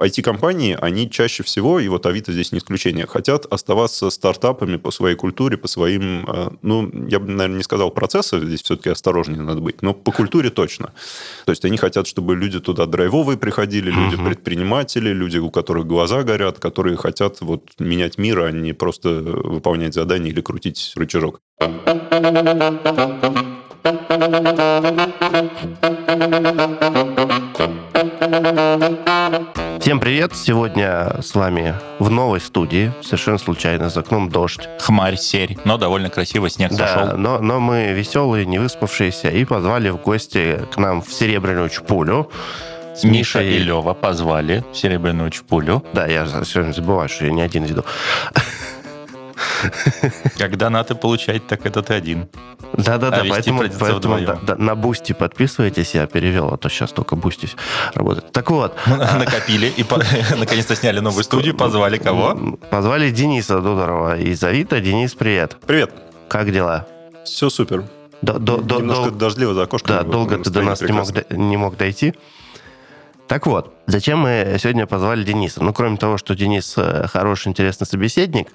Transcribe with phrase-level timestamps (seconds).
[0.00, 5.16] IT-компании, они чаще всего, и вот Авито здесь не исключение, хотят оставаться стартапами по своей
[5.16, 9.60] культуре, по своим, э, ну, я бы, наверное, не сказал процессы, здесь все-таки осторожнее надо
[9.60, 10.92] быть, но по культуре точно.
[11.46, 16.22] То есть они хотят, чтобы люди туда драйвовые приходили, люди предприниматели, люди, у которых глаза
[16.24, 21.40] горят, которые хотят вот менять мир, а не просто выполнять задания или крутить рычажок.
[28.24, 30.34] Всем привет!
[30.34, 34.66] Сегодня с вами в новой студии, совершенно случайно, за окном дождь.
[34.80, 37.18] Хмарь, серь, но довольно красиво снег да, сошел.
[37.18, 42.30] Но, но мы веселые, не выспавшиеся, и позвали в гости к нам в Серебряную Чпулю.
[42.96, 45.84] С Миша и Лева позвали в Серебряную Чпулю.
[45.92, 47.84] Да, я все время забываю, что я не один веду.
[50.38, 52.28] Когда надо получать, так это ты один.
[52.72, 57.16] Да-да-да, а поэтому, поэтому да, да, на Бусти подписывайтесь, я перевел, а то сейчас только
[57.16, 57.48] Бусти
[57.94, 58.32] работает.
[58.32, 58.76] Так вот.
[58.86, 59.84] Накопили и
[60.36, 62.58] наконец-то сняли новую студию, позвали кого?
[62.70, 64.80] Позвали Дениса Дудорова из Авито.
[64.80, 65.56] Денис, привет.
[65.66, 65.92] Привет.
[66.28, 66.86] Как дела?
[67.24, 67.84] Все супер.
[68.22, 69.18] До, до, Немножко дол...
[69.18, 69.96] дождливо за окошком.
[69.96, 72.14] Да, долго ты до нас не мог, не мог дойти.
[73.26, 75.64] Так вот, зачем мы сегодня позвали Дениса?
[75.64, 78.48] Ну, кроме того, что Денис э, хороший, интересный собеседник,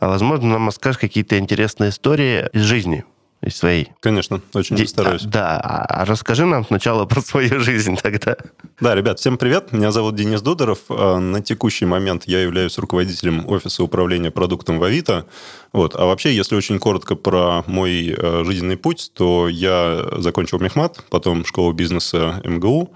[0.00, 3.04] а, возможно, нам расскажешь какие-то интересные истории из жизни
[3.42, 3.92] из своей.
[4.00, 5.24] Конечно, очень Ди- стараюсь.
[5.24, 8.36] А, да, а расскажи нам сначала про свою жизнь тогда.
[8.80, 9.72] Да, ребят, всем привет.
[9.72, 10.78] Меня зовут Денис Дудоров.
[10.88, 15.26] А, на текущий момент я являюсь руководителем офиса управления продуктом в Авито.
[15.72, 15.94] Вот.
[15.94, 21.44] А вообще, если очень коротко про мой э, жизненный путь, то я закончил мехмат, потом
[21.44, 22.94] школу бизнеса МГУ,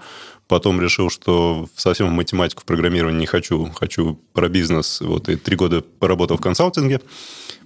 [0.51, 3.71] Потом решил, что совсем в математику, в программирование не хочу.
[3.73, 4.99] Хочу про бизнес.
[4.99, 6.99] Вот и три года поработал в консалтинге.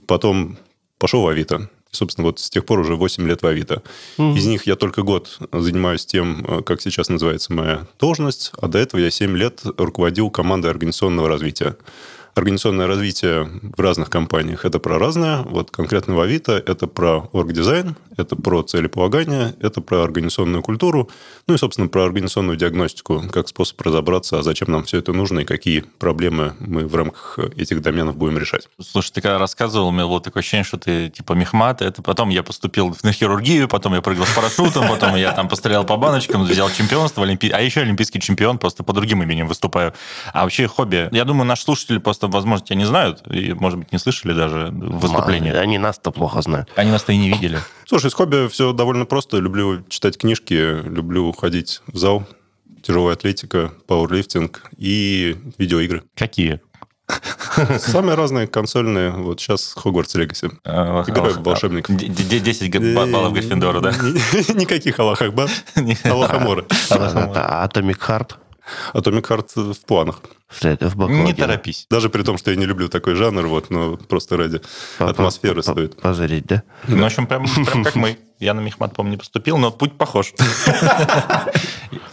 [0.05, 0.59] Потом
[0.99, 1.71] пошел в Авито.
[1.89, 3.81] Собственно, вот с тех пор уже 8 лет в Авито.
[4.19, 4.37] Mm-hmm.
[4.37, 8.77] Из них я только год занимаюсь тем, э, как сейчас называется моя должность, а до
[8.77, 11.77] этого я 7 лет руководил командой организационного развития.
[12.35, 15.43] Организационное развитие в разных компаниях– это про разное.
[15.43, 21.09] Вот конкретно в Авито– это про оргдизайн, это про целеполагание, это про организационную культуру,
[21.47, 25.39] ну и, собственно, про организационную диагностику, как способ разобраться, а зачем нам все это нужно
[25.39, 28.67] и какие проблемы мы в рамках этих доменов будем решать.
[28.81, 32.29] Слушай, ты когда рассказывал, у меня было такое ощущение, что ты типа мехмат, это потом
[32.29, 36.43] я поступил на хирургию, потом я прыгал с парашютом, потом я там пострелял по баночкам,
[36.43, 37.49] взял чемпионство, олимпи...
[37.49, 39.93] а еще олимпийский чемпион, просто по другим именем выступаю.
[40.33, 41.07] А вообще хобби.
[41.13, 44.33] Я думаю, наши слушатели просто просто, возможно, тебя не знают, и, может быть, не слышали
[44.33, 45.53] даже выступления.
[45.53, 46.69] Они нас-то плохо знают.
[46.75, 47.59] Они нас-то и не видели.
[47.85, 49.37] Слушай, с хобби все довольно просто.
[49.37, 52.25] Люблю читать книжки, люблю ходить в зал,
[52.81, 56.03] тяжелая атлетика, пауэрлифтинг и видеоигры.
[56.15, 56.59] Какие?
[57.77, 59.11] Самые разные консольные.
[59.11, 60.49] Вот сейчас Хогвартс Легаси.
[60.63, 61.95] А, Играю волшебников.
[61.95, 63.91] 10 баллов Гриффиндора, да?
[64.53, 65.49] Никаких Аллах Акбар.
[66.03, 66.65] Аллах Амора.
[68.93, 69.73] Atomic Heart.
[69.73, 70.21] В планах.
[70.49, 71.87] В не торопись.
[71.89, 74.61] Даже при том, что я не люблю такой жанр, вот, но просто ради
[74.99, 75.99] атмосферы стоит.
[76.01, 76.63] Позырить, да?
[76.87, 78.17] Ну, в общем, прям, прям как мы.
[78.39, 80.33] Я на мехмат, по-моему, не поступил, но путь похож.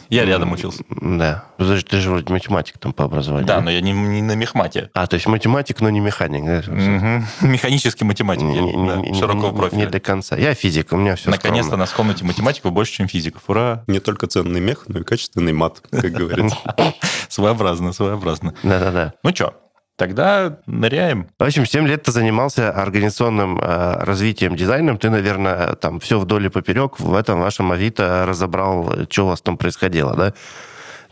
[0.09, 0.85] Я рядом учился.
[0.91, 1.47] Да.
[1.57, 3.47] Подожди, ты же вроде математик там по образованию.
[3.47, 4.91] Да, но я не, не на мехмате.
[4.93, 6.45] А, то есть математик, но не механик.
[6.45, 6.71] Да?
[6.71, 7.49] Угу.
[7.49, 8.43] Механический математик.
[8.43, 9.79] Не, не, да, широкого профиля.
[9.79, 10.37] Не до конца.
[10.37, 13.43] Я физик, у меня все Наконец-то нас в комнате математиков больше, чем физиков.
[13.49, 13.85] Ура!
[13.87, 16.59] Не только ценный мех, но и качественный мат, как говорится.
[17.29, 18.53] Своеобразно, своеобразно.
[18.63, 19.15] Да-да-да.
[19.23, 19.55] Ну что,
[19.97, 21.29] Тогда ныряем.
[21.39, 24.99] В общем, 7 лет ты занимался организационным э, развитием, дизайном.
[24.99, 29.43] Ты, наверное, там все вдоль и поперек в этом вашем Авито разобрал, что у вас
[29.43, 30.35] там происходило, да?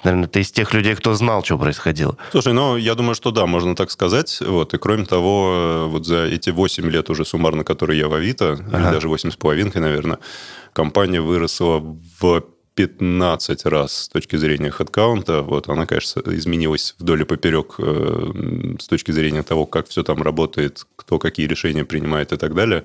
[0.02, 2.16] Наверное, ты из тех людей, кто знал, что происходило.
[2.30, 4.40] Слушай, ну, я думаю, что да, можно так сказать.
[4.40, 8.52] Вот, и кроме того, вот за эти 8 лет уже суммарно, которые я в Авито,
[8.52, 8.78] ага.
[8.78, 10.18] или даже 8 с половинкой, наверное,
[10.72, 11.84] компания выросла
[12.18, 15.42] в 15 раз с точки зрения хедкаунта.
[15.42, 20.22] Вот она, конечно, изменилась вдоль и поперек э, с точки зрения того, как все там
[20.22, 22.84] работает, кто какие решения принимает и так далее.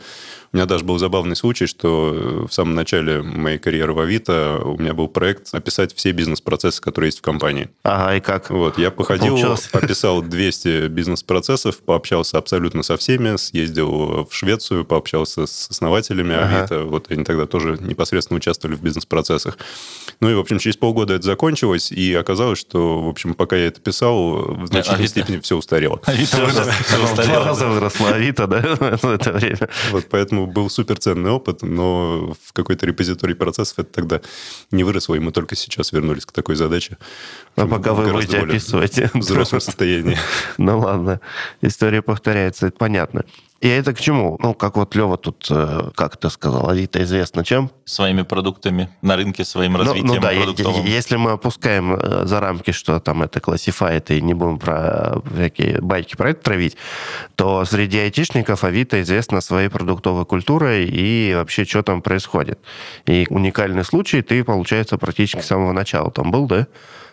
[0.56, 4.62] У меня даже был забавный случай, что э, в самом начале моей карьеры в Авито
[4.64, 7.68] у меня был проект описать все бизнес-процессы, которые есть в компании.
[7.84, 8.50] Ага, и как?
[8.52, 9.68] Вот, я походил, Получилось.
[9.74, 16.60] описал 200 бизнес-процессов, пообщался абсолютно со всеми, съездил в Швецию, пообщался с основателями ага.
[16.60, 16.84] Авито.
[16.86, 19.58] Вот они тогда тоже непосредственно участвовали в бизнес-процессах.
[20.22, 23.68] Ну и, в общем, через полгода это закончилось, и оказалось, что, в общем, пока я
[23.68, 25.12] это писал, в значительной Авито.
[25.12, 26.00] степени все устарело.
[26.06, 27.24] Авито выросло.
[27.26, 28.62] Два раза выросло Авито, да,
[29.02, 29.68] в это время.
[29.92, 34.22] Вот, поэтому был суперценный опыт, но в какой-то репозиторий процессов это тогда
[34.72, 36.98] не выросло, и мы только сейчас вернулись к такой задаче.
[37.56, 38.98] А пока вы будете описывать.
[39.14, 40.18] В взрослом состоянии.
[40.58, 41.20] Ну ладно,
[41.62, 43.26] история повторяется, это понятно.
[43.62, 44.38] И это к чему?
[44.42, 47.72] Ну, как вот Лева тут, э, как ты сказал, Авито известно чем?
[47.86, 50.86] Своими продуктами на рынке, своим Ну, развитием ну да, е- продуктовым.
[50.86, 55.80] если мы опускаем э, за рамки, что там это классифайт, и не будем про всякие
[55.82, 56.76] байки про это травить,
[57.36, 62.60] то среди айтишников Авито известно своей продуктовой культурой и вообще, что там происходит.
[63.08, 66.68] И уникальный случай ты, получается, практически с самого начала там был, да?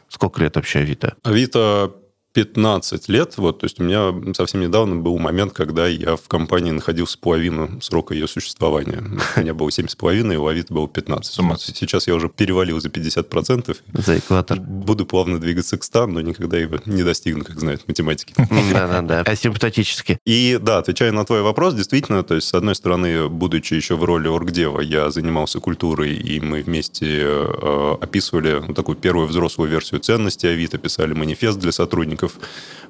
[0.08, 1.14] Сколько лет вообще Авито?
[1.22, 1.92] Авито
[2.32, 6.70] 15 лет, вот, то есть у меня совсем недавно был момент, когда я в компании
[6.70, 9.02] находился половину срока ее существования.
[9.36, 11.32] У меня было 7,5, и у Авито было 15.
[11.32, 13.76] С ума Вот Сейчас я уже перевалил за 50%.
[13.92, 14.60] За экватор.
[14.60, 18.34] Буду плавно двигаться к 100, но никогда его не достигну, как знают математики.
[18.72, 19.22] Да-да-да.
[19.22, 20.18] Асимптотически.
[20.24, 24.04] И да, отвечая на твой вопрос, действительно, то есть, с одной стороны, будучи еще в
[24.04, 30.48] роли оргдева, я занимался культурой, и мы вместе э, описывали такую первую взрослую версию ценностей
[30.48, 32.21] Авито, писали манифест для сотрудников,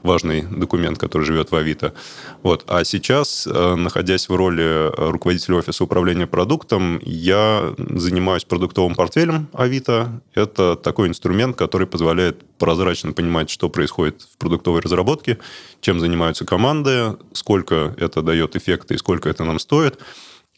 [0.03, 1.95] важный документ, который живет в Авито.
[2.43, 2.65] Вот.
[2.67, 9.49] А сейчас, э, находясь в роли э, руководителя офиса управления продуктом, я занимаюсь продуктовым портфелем
[9.53, 10.21] Авито.
[10.35, 15.39] Это такой инструмент, который позволяет прозрачно понимать, что происходит в продуктовой разработке,
[15.81, 19.99] чем занимаются команды, сколько это дает эффекта и сколько это нам стоит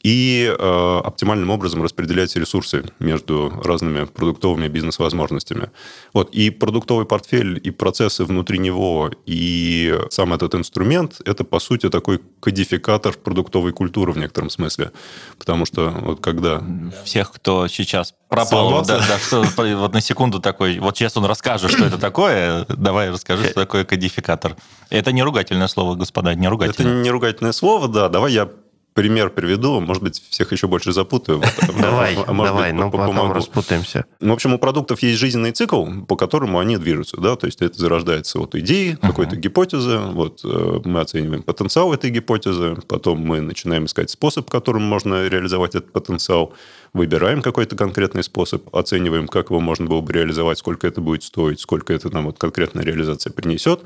[0.05, 5.71] и э, оптимальным образом распределять ресурсы между разными продуктовыми бизнес-возможностями.
[6.13, 11.89] Вот, и продуктовый портфель, и процессы внутри него, и сам этот инструмент– это, по сути,
[11.89, 14.93] такой кодификатор продуктовой культуры в некотором смысле.
[15.39, 16.63] Потому что вот когда...
[17.05, 21.71] Всех, кто сейчас пропал, да, да, что- вот на секунду такой, вот сейчас он расскажет,
[21.71, 24.55] что это такое, давай расскажи, что такое кодификатор.
[24.91, 27.03] Это не ругательное слово, господа, не Это ругательное.
[27.03, 28.11] не ругательное слово, да.
[28.11, 28.51] Давай я
[28.95, 31.39] пример приведу, может быть, всех еще больше запутаю.
[31.39, 34.07] Вот, Давай, а давай, быть, ну по- потом распутаемся.
[34.21, 37.61] Ну, В общем, у продуктов есть жизненный цикл, по которому они движутся, да, то есть
[37.61, 43.41] это зарождается от идеи, какой-то гипотезы, вот э, мы оцениваем потенциал этой гипотезы, потом мы
[43.41, 46.55] начинаем искать способ, которым можно реализовать этот потенциал,
[46.93, 51.61] выбираем какой-то конкретный способ, оцениваем, как его можно было бы реализовать, сколько это будет стоить,
[51.61, 53.83] сколько это нам вот конкретная реализация принесет.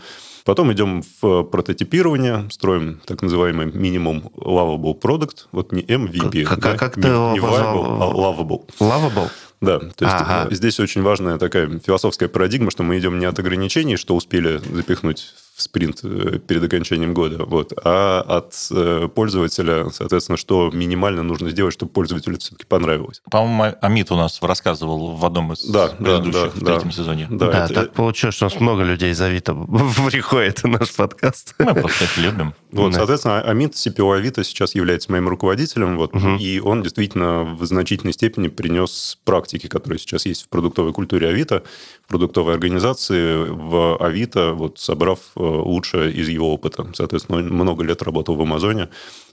[0.49, 6.75] Потом идем в прототипирование, строим так называемый минимум lovable product, вот не MVP, Как- да,
[6.75, 7.77] как- не, ты не обозвал?
[7.77, 8.71] viable, а lovable.
[8.81, 9.31] Lovable?
[9.61, 10.49] Да, то есть Ага.
[10.51, 14.57] э, здесь очень важная такая философская парадигма, что мы идем не от ограничений, что успели
[14.73, 21.25] запихнуть в спринт э, перед окончанием года, вот, а от э, пользователя, соответственно, что минимально
[21.25, 23.21] нужно сделать, чтобы пользователю все-таки понравилось.
[23.29, 26.95] По-моему, Амит у нас рассказывал в одном из Да, предыдущих, да, в третьем да.
[26.95, 27.27] сезоне.
[27.29, 29.55] Да, Да, это- так получилось, что у нас много людей из Авито
[30.09, 31.57] приходит в наш подкаст.
[31.59, 32.55] Мы просто их любим.
[32.71, 32.99] Вот, Да.
[32.99, 38.47] соответственно, Амит CPO Авито сейчас является моим руководителем, вот, и он действительно в значительной степени
[38.47, 41.65] принес практики, которые сейчас есть в продуктовой культуре Авито,
[42.09, 46.87] продуктовой организации, в Авито, вот, собрав э, лучшее из его опыта.
[46.95, 48.89] Соответственно, много лет работал в Амазоне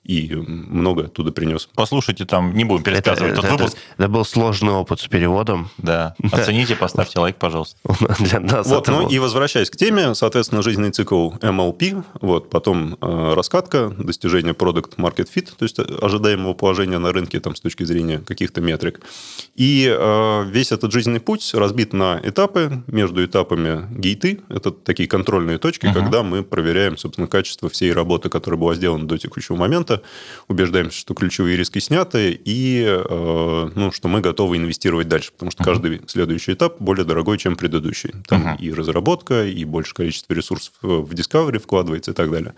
[0.06, 1.68] и много оттуда принес.
[1.76, 3.78] Послушайте там, не будем пересказывать Это- тот это- выпуск.
[3.98, 5.70] это был сложный опыт с переводом.
[5.78, 6.16] Да.
[6.32, 7.78] Оцените, поставьте лайк, пожалуйста.
[8.20, 13.34] Для нас Вот, ну и возвращаясь к теме, соответственно, жизненный цикл MLP, вот, потом э,
[13.34, 18.20] раскатка, достижение Product Market Fit, то есть ожидаемого положения на рынке там, с точки зрения
[18.20, 19.02] каких-то метрик.
[19.56, 25.58] И э, весь этот жизненный путь разбит на этапы, между этапами гейты, это такие контрольные
[25.58, 29.95] точки, когда мы проверяем, собственно, качество всей работы, которая была сделана до текущего момента,
[30.48, 35.64] убеждаемся, что ключевые риски сняты, и э, ну, что мы готовы инвестировать дальше, потому что
[35.64, 38.14] каждый следующий этап более дорогой, чем предыдущий.
[38.28, 42.56] Там и разработка, и большее количество ресурсов в Discovery вкладывается и так далее.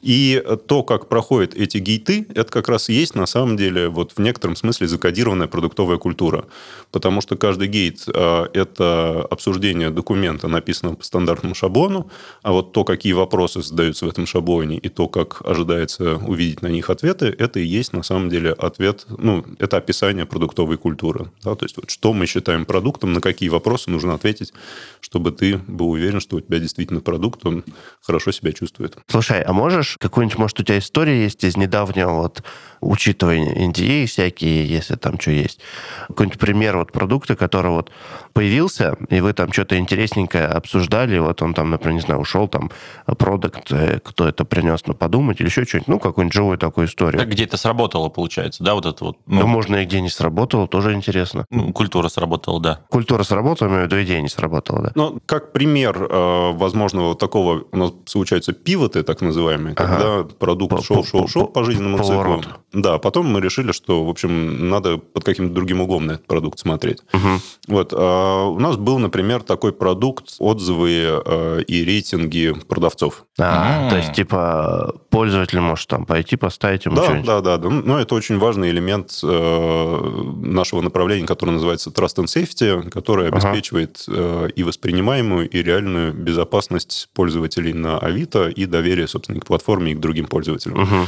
[0.00, 4.12] И то, как проходят эти гейты, это как раз и есть на самом деле вот
[4.12, 6.44] в некотором смысле закодированная продуктовая культура.
[6.92, 12.10] Потому что каждый гейт э,– это обсуждение документа, написанного по стандартному шаблону,
[12.42, 16.68] а вот то, какие вопросы задаются в этом шаблоне, и то, как ожидается увидеть на
[16.68, 21.30] них ответы, это и есть на самом деле ответ, ну, это описание продуктовой культуры.
[21.42, 21.54] Да?
[21.54, 24.52] То есть вот что мы считаем продуктом, на какие вопросы нужно ответить,
[25.00, 27.64] чтобы ты был уверен, что у тебя действительно продукт, он
[28.00, 28.96] хорошо себя чувствует.
[29.08, 32.42] Слушай, а можешь какую-нибудь, может, у тебя история есть из недавнего, вот,
[32.80, 35.60] учитывая NDA всякие, если там что есть,
[36.08, 37.90] какой-нибудь пример вот продукта, который вот
[38.32, 42.70] появился, и вы там что-то интересненькое обсуждали, вот он там, например, не знаю, ушел там
[43.18, 47.18] продукт, э, кто это принес на подумать, или еще что-нибудь, ну, какую-нибудь живую такую историю.
[47.18, 49.16] Так где-то сработало, получается, да, вот это вот.
[49.26, 51.46] Ну, Ну, можно и где не сработало, тоже интересно.
[51.50, 52.80] ну, культура сработала, да.
[52.90, 54.92] Культура сработала, имею в виду, идея не сработала, да.
[54.94, 60.82] Ну, как пример э, возможного такого, у нас случаются пивоты, так называемые, когда продукт По-
[60.82, 62.42] шел, по- шел, по- шел по жизненному циклу.
[62.72, 66.58] Да, потом мы решили, что, в общем, надо под каким-то другим углом на этот продукт
[66.58, 66.98] смотреть.
[67.14, 67.28] Угу.
[67.68, 67.92] Вот.
[67.96, 73.24] А у нас был, например, такой продукт, отзывы э, и рейтинги продавцов.
[73.38, 73.90] А, М.
[73.90, 77.26] то есть, типа, пользователь может там пойти, поставить ему Да, что-нибудь.
[77.26, 77.68] да, да, да.
[77.70, 83.36] Но это очень важный элемент э, нашего направления, которое называется Trust and Safety, которое Ага.
[83.38, 89.92] обеспечивает э, и воспринимаемую, и реальную безопасность пользователей на Авито и доверие, собственно, к платформе
[89.92, 90.80] и к другим пользователям.
[90.80, 91.06] Мгм.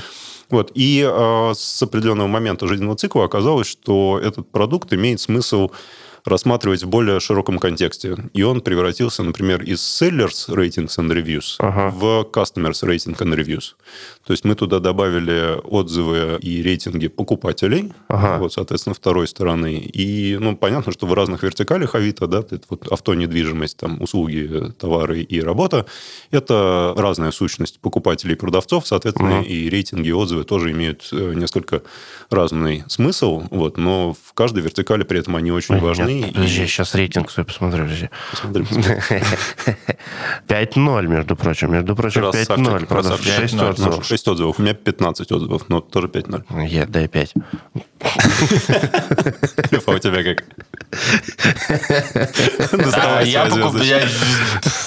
[0.51, 0.73] Вот.
[0.75, 5.71] И э, с определенного момента жизненного цикла оказалось, что этот продукт имеет смысл
[6.25, 8.17] рассматривать в более широком контексте.
[8.33, 11.91] И он превратился, например, из Sellers Ratings and Reviews Ага.
[11.91, 13.75] в Customers Rating and Reviews.
[14.27, 18.39] То есть мы туда добавили отзывы и рейтинги покупателей, Ага.
[18.39, 19.75] вот, соответственно, второй стороны.
[19.79, 24.73] И, ну, понятно, что в разных вертикалях Авито, да, это вот авто, недвижимость, там, услуги,
[24.79, 25.87] товары и работа,
[26.31, 29.45] это разная сущность покупателей и продавцов, соответственно, Мгм.
[29.45, 31.83] и рейтинги, и отзывы тоже имеют э, несколько
[32.31, 36.13] разный смысл, вот, но в каждой вертикали при этом они очень Ой, важны.
[36.21, 37.85] нет, подожди, и- сейчас рейтинг свой посмотрю.
[37.85, 38.11] Подожди.
[38.31, 39.23] Посмотри, посмотри.
[40.49, 41.73] 5-0, между прочим.
[41.73, 42.87] Между прочим, Красавчик, 5-0.
[42.87, 43.33] Правда, красавчик.
[43.35, 43.69] 6 5:0.
[43.71, 44.05] отзывов.
[44.11, 44.59] 6 отзывов.
[44.59, 46.67] У меня 15 отзывов, но тоже 5-0.
[46.67, 47.35] Я, дай 5.
[49.71, 50.45] Лёва, у тебя как?
[52.97, 54.25] А, я свою покуп- звездочку.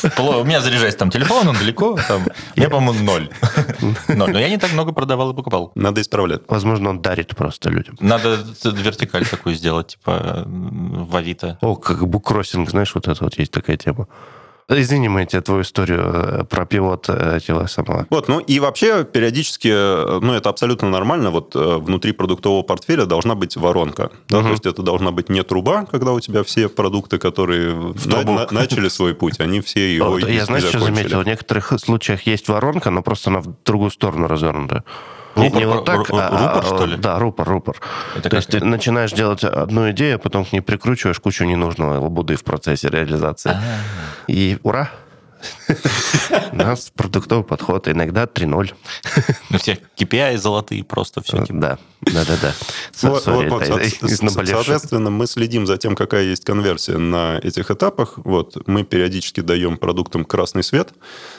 [0.03, 1.97] я- Пло- У меня заряжается там телефон, он далеко.
[2.55, 3.29] Я, по-моему, ноль.
[4.09, 4.31] Ноль.
[4.33, 5.71] Но я не так много продавал и покупал.
[5.75, 6.41] Надо исправлять.
[6.49, 7.95] Возможно, он дарит просто людям.
[8.01, 11.57] Надо вертикаль такую сделать, типа в Авито.
[11.61, 14.07] О, как буккроссинг, знаешь, вот это вот есть такая тема.
[14.69, 18.07] Извини, мы тебе твою историю э, про пивот э, этого самого.
[18.09, 23.05] Вот, ну и вообще периодически, э, ну это абсолютно нормально, вот э, внутри продуктового портфеля
[23.05, 24.09] должна быть воронка.
[24.29, 24.45] Да, Мгм.
[24.47, 28.47] То есть это должна быть не труба, когда у тебя все продукты, которые на- на-
[28.51, 31.21] начали свой путь, они все его Вот я, знаешь, что заметил?
[31.21, 34.83] В некоторых случаях есть воронка, но просто она в другую сторону развернута.
[35.35, 36.95] Не, Рупор, не вот так, а- рупор, а- что ли?
[36.97, 37.75] Да, рупор, рупор.
[38.15, 38.59] Это То есть как?
[38.61, 42.89] ты начинаешь делать одну идею, а потом к ней прикручиваешь кучу ненужного лабуды в процессе
[42.89, 43.49] реализации.
[43.51, 43.61] А.
[44.27, 44.91] И ура!
[46.51, 48.73] У нас продуктовый подход, иногда 3-0.
[49.49, 51.45] Ну, все KPI золотые просто все.
[51.45, 51.59] типа.
[51.59, 52.53] Да, да, да, да.
[52.93, 58.17] Соответственно, мы следим за тем, какая есть конверсия на этих этапах.
[58.17, 60.93] Вот, мы периодически даем продуктам красный свет.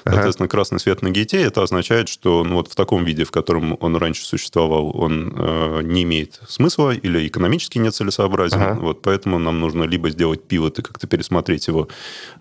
[0.05, 3.77] Соответственно, красный свет на гейте, это означает, что ну, вот в таком виде, в котором
[3.81, 8.63] он раньше существовал, он э, не имеет смысла или экономически нецелесообразен.
[8.63, 8.81] Ага.
[8.81, 11.89] Вот, поэтому нам нужно либо сделать пивот и как-то пересмотреть его,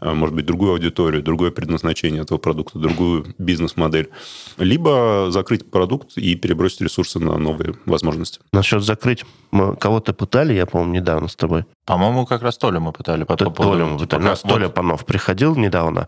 [0.02, 4.10] э, может быть, другую аудиторию, другое предназначение этого продукта, другую бизнес-модель,
[4.58, 8.40] либо закрыть продукт и перебросить ресурсы на новые возможности.
[8.52, 9.26] Насчет закрыть.
[9.52, 11.66] Мы кого-то пытали, я, по-моему, недавно с тобой.
[11.86, 13.24] По-моему, как раз Толю мы пытали.
[13.24, 14.22] по- Т- Толю мы типа, пытали.
[14.22, 14.74] как- Нас Толя вот.
[14.74, 16.08] Панов приходил недавно,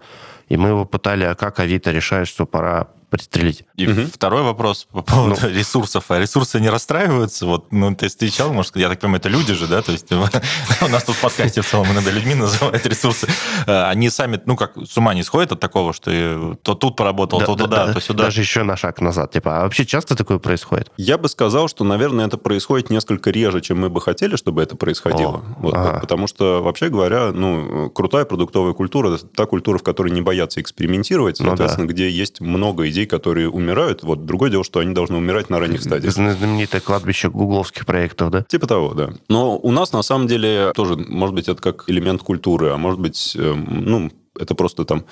[0.50, 3.63] и мы его пытали, а как Авито решает, что пора пристрелить.
[3.75, 4.07] И Мгм.
[4.07, 5.50] второй вопрос по поводу Ну.
[5.50, 6.05] ресурсов.
[6.09, 7.45] А ресурсы не расстраиваются?
[7.45, 9.81] Вот, ну, ты встречал, может, я так понимаю, это люди же, да?
[9.81, 10.07] То есть
[10.81, 13.27] у нас тут в подкасте в целом иногда людьми называют ресурсы.
[13.67, 17.39] А, Они сами, ну, как с ума не сходят от такого, что то тут поработал,
[17.39, 18.24] Да- то да- туда, да, то сюда.
[18.25, 19.31] Даже еще на шаг назад.
[19.31, 20.91] Типа, а вообще часто такое происходит?
[20.97, 24.75] Я бы сказал, что, наверное, это происходит несколько реже, чем мы бы хотели, чтобы это
[24.75, 25.38] происходило.
[25.38, 26.00] О, Вот, ага.
[26.00, 30.62] Потому что, вообще говоря, ну, крутая продуктовая культура– это та культура, в которой не боятся
[30.62, 31.50] экспериментировать, Ну да.
[31.51, 34.04] соответственно, где есть много идей, которые умирают.
[34.04, 36.14] Вот другое дело, что они должны умирать на ранних стадиях.
[36.14, 38.44] Знаменитое кладбище гугловских проектов, да?
[38.44, 39.10] Типа того, да.
[39.28, 43.00] Но у нас, на самом деле, тоже, может быть, это как элемент культуры, а может
[43.00, 45.06] быть, эм, ну, это просто там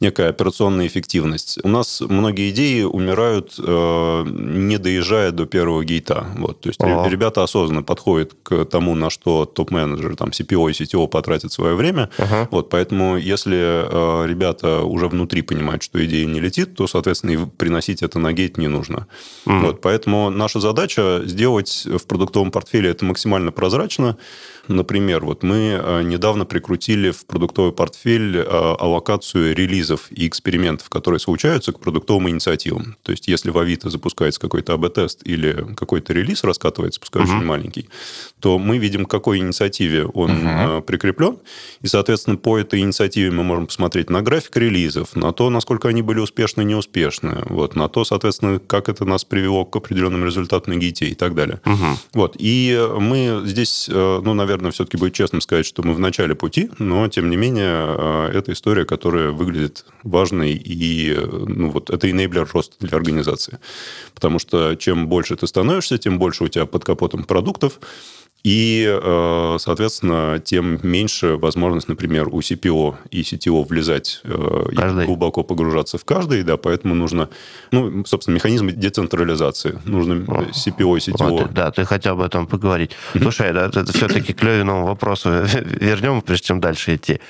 [0.00, 1.58] некая операционная эффективность.
[1.62, 6.26] У нас многие идеи умирают, э, не доезжая до первого гейта.
[6.36, 6.60] Вот.
[6.60, 7.06] То есть О.
[7.08, 12.10] ребята осознанно подходят к тому, на что топ-менеджер, там, CPO и CTO потратят свое время.
[12.18, 12.48] Ага.
[12.50, 17.46] Вот, поэтому если э, ребята уже внутри понимают, что идея не летит, то, соответственно, и
[17.46, 19.06] приносить это на гейт не нужно.
[19.44, 19.66] Мгм.
[19.66, 24.16] Вот, поэтому наша задача сделать в продуктовом портфеле это максимально прозрачно.
[24.68, 31.18] Например, вот мы э, недавно прикрутили в продуктовый портфель э, аллокацию релизов и экспериментов, которые
[31.20, 32.96] случаются к продуктовым инициативам.
[33.02, 37.88] То есть, если в Авито запускается какой-то АБ-тест или какой-то релиз раскатывается, пускай очень маленький,
[38.40, 41.38] то мы видим, к какой инициативе он э, прикреплен.
[41.80, 46.02] И, соответственно, по этой инициативе мы можем посмотреть на график релизов, на то, насколько они
[46.02, 50.74] были успешны и неуспешны, вот, на то, соответственно, как это нас привело к определенным результатам
[50.74, 51.60] на гите и так далее.
[52.12, 52.36] Вот.
[52.38, 57.08] И мы здесь, ну, наверное, все-таки будет честно сказать, что мы в начале пути, но,
[57.08, 62.76] тем не менее, э, это история, которая выглядит важной, и ну, вот, это enabler роста
[62.80, 63.58] для организации.
[64.14, 67.80] Потому что чем больше ты становишься, тем больше у тебя под капотом продуктов,
[68.44, 75.98] И, э, соответственно, тем меньше возможность, например, у CPO и CTO влезать и глубоко погружаться
[75.98, 77.28] в каждый, да, поэтому нужно,
[77.72, 79.78] ну, собственно, механизмы децентрализации.
[79.84, 81.30] Нужно CPO и CTO.
[81.30, 82.92] Вот, да, ты хотел об этом поговорить.
[83.20, 85.30] Слушай, да, это все-таки к Левиному вопросу
[85.64, 87.20] вернем, прежде чем дальше идти.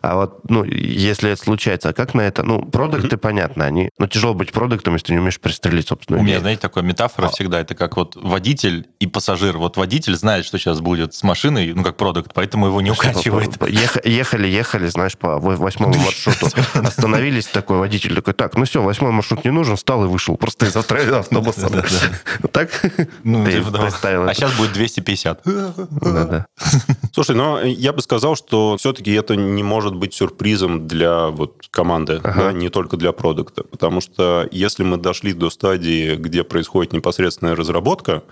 [0.00, 2.42] А вот, ну, если это случается, а как на это?
[2.42, 3.90] Ну, продукты, понятно, они...
[3.98, 6.20] Ну, тяжело быть продуктом, если ты не умеешь пристрелить собственно.
[6.20, 7.30] У меня, знаете, такая метафора а.
[7.30, 9.58] всегда, это как вот водитель и пассажир.
[9.58, 13.56] Вот водитель знает, что сейчас будет с машиной, ну, как продукт, поэтому его не укачивает.
[14.04, 16.48] Ехали, ехали, знаешь, по восьмому маршруту.
[16.74, 20.66] Остановились, такой водитель такой, так, ну все, восьмой маршрут не нужен, встал и вышел просто
[20.66, 21.70] из автобуса.
[22.52, 22.70] Так?
[23.24, 23.90] Ну, типа
[24.28, 25.44] А сейчас будет 250.
[27.12, 31.66] Слушай, но я бы сказал, что все-таки это не может может быть сюрпризом для вот
[31.70, 32.44] команды, ага.
[32.44, 33.64] да, не только для продукта.
[33.64, 38.22] Потому что если мы дошли до стадии, где происходит непосредственная разработка,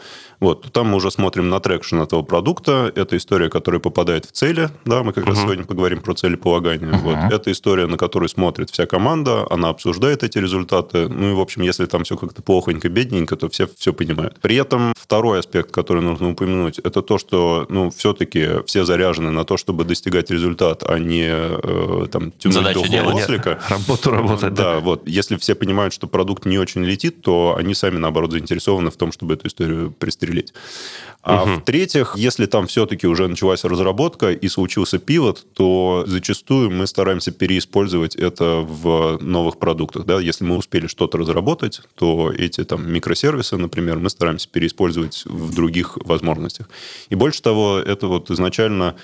[0.41, 2.93] вот, то там мы уже смотрим на traction этого продукта.
[2.95, 4.71] Это история, которая попадает в цели.
[4.85, 6.93] Да, мы как э раз сегодня поговорим про целеполагание.
[6.93, 7.33] э Вот.
[7.33, 11.09] Это история, на которую смотрит вся команда, она обсуждает эти результаты.
[11.09, 14.39] Ну и, в общем, если там все как-то плохонько, бедненько, то все все понимают.
[14.41, 19.45] При этом второй аспект, который нужно упомянуть, это то, что ну, все-таки все заряжены на
[19.45, 22.77] то, чтобы достигать результат, а не э, там, тюнинг
[23.15, 23.61] ослика.
[23.69, 24.55] Работу работать.
[24.55, 25.07] Да, да, вот.
[25.07, 29.13] Если все понимают, что продукт не очень летит, то они сами, наоборот, заинтересованы в том,
[29.13, 30.53] чтобы эту историю пристрелить.
[31.23, 31.53] А угу.
[31.55, 38.15] в-третьих, если там все-таки уже началась разработка и случился пивот, то зачастую мы стараемся переиспользовать
[38.15, 40.05] это в новых продуктах.
[40.05, 40.21] Да?
[40.21, 45.99] Если мы успели что-то разработать, то эти там микросервисы, например, мы стараемся переиспользовать в других
[46.05, 46.71] возможностях.
[47.11, 48.95] И больше того, это вот изначально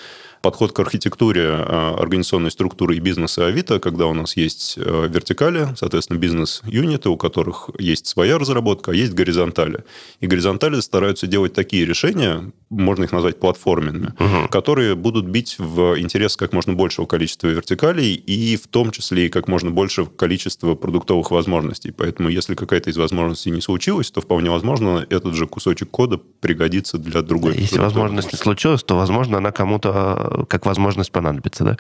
[0.45, 5.69] подход к архитектуре э, организационной структуры и бизнеса Авито, когда у нас есть э, вертикали,
[5.75, 9.85] соответственно, бизнес-юниты, у которых есть своя разработка, а есть горизонтали.
[10.21, 14.49] И горизонтали стараются делать такие решения, можно их назвать платформенными, угу.
[14.51, 19.29] которые будут бить в интерес как можно большего количества вертикалей и в том числе и
[19.31, 21.91] как можно большего количества продуктовых возможностей.
[21.91, 26.99] Поэтому если какая-то из возможностей не случилась, то вполне возможно этот же кусочек кода пригодится
[26.99, 27.57] для другой.
[27.57, 31.77] Если возможность не случилась, то, возможно, она кому-то как возможность понадобится, да?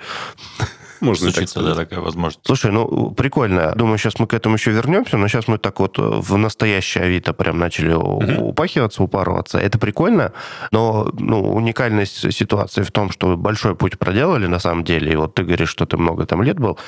[1.00, 2.46] Можно Случится, так да, такая возможность.
[2.46, 3.73] Слушай, ну, прикольно.
[3.75, 7.32] Думаю, сейчас мы к этому еще вернемся, но сейчас мы так вот в настоящее Авито
[7.32, 8.49] прям начали угу.
[8.49, 9.58] упахиваться, упарываться.
[9.58, 10.32] Это прикольно,
[10.70, 15.34] но ну, уникальность ситуации в том, что большой путь проделали на самом деле, и вот
[15.34, 16.78] ты говоришь, что ты много там лет был.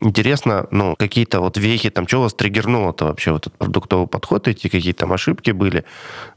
[0.00, 4.68] Интересно, ну, какие-то вот вехи, там, что вас триггернуло-то вообще, вот этот продуктовый подход, эти
[4.68, 5.84] какие-то там ошибки были,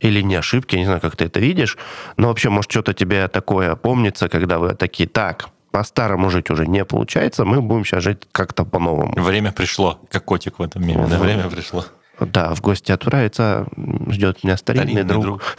[0.02, 1.78] или не ошибки, я не знаю, как ты это видишь,
[2.18, 6.84] но вообще, может, что-то тебе такое помнится, когда вы такие, так, по-старому жить уже не
[6.86, 9.14] получается, мы будем сейчас жить как-то по-новому.
[9.22, 11.86] Время пришло, как котик в этом мире, да, время пришло.
[12.20, 13.68] Да, в гости отправиться,
[14.10, 15.24] ждет меня старинный, старинный друг.
[15.24, 15.58] друг.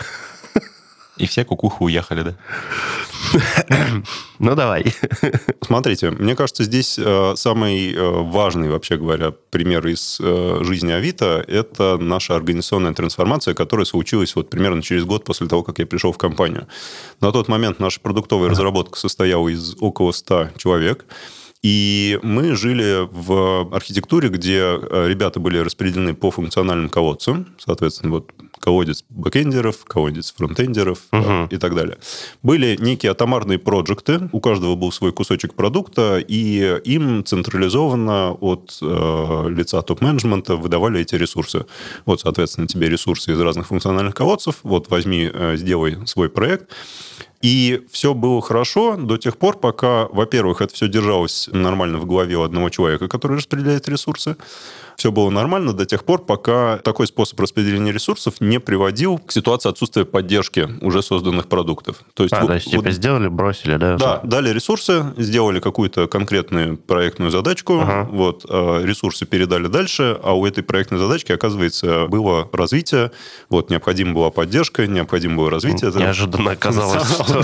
[1.20, 2.34] И все кукуху уехали, да?
[4.38, 4.86] Ну, давай.
[5.60, 11.44] Смотрите, мне кажется, здесь э, самый э, важный, вообще говоря, пример из э, жизни Авито–
[11.46, 16.12] это наша организационная трансформация, которая случилась вот примерно через год после того, как я пришел
[16.12, 16.66] в компанию.
[17.20, 21.04] На тот момент наша продуктовая разработка состояла из около 100 человек–
[21.62, 27.54] и мы жили в архитектуре, где ребята были распределены по функциональным колодцам.
[27.58, 31.48] Соответственно, вот колодец бэкендеров, колодец фронтендеров uh-huh.
[31.50, 31.98] и так далее.
[32.42, 39.46] Были некие атомарные проекты, у каждого был свой кусочек продукта, и им централизованно от э,
[39.48, 41.64] лица топ-менеджмента выдавали эти ресурсы.
[42.04, 46.68] Вот, соответственно, тебе ресурсы из разных функциональных колодцев, вот возьми, э, сделай свой проект.
[47.42, 52.36] И все было хорошо до тех пор, пока, во-первых, это все держалось нормально в голове
[52.36, 54.36] у одного человека, который распределяет ресурсы
[55.00, 59.70] все было нормально до тех пор, пока такой способ распределения ресурсов не приводил к ситуации
[59.70, 62.02] отсутствия поддержки уже созданных продуктов.
[62.12, 63.96] То есть, а, вот, то есть типа вот, сделали, бросили, да?
[63.96, 68.08] Да, дали ресурсы, сделали какую-то конкретную проектную задачку, ага.
[68.12, 73.10] вот, а, ресурсы передали дальше, а у этой проектной задачки, оказывается, было развитие,
[73.48, 75.90] вот, необходима была поддержка, необходимо было развитие.
[75.94, 77.42] Неожиданно оказалось, что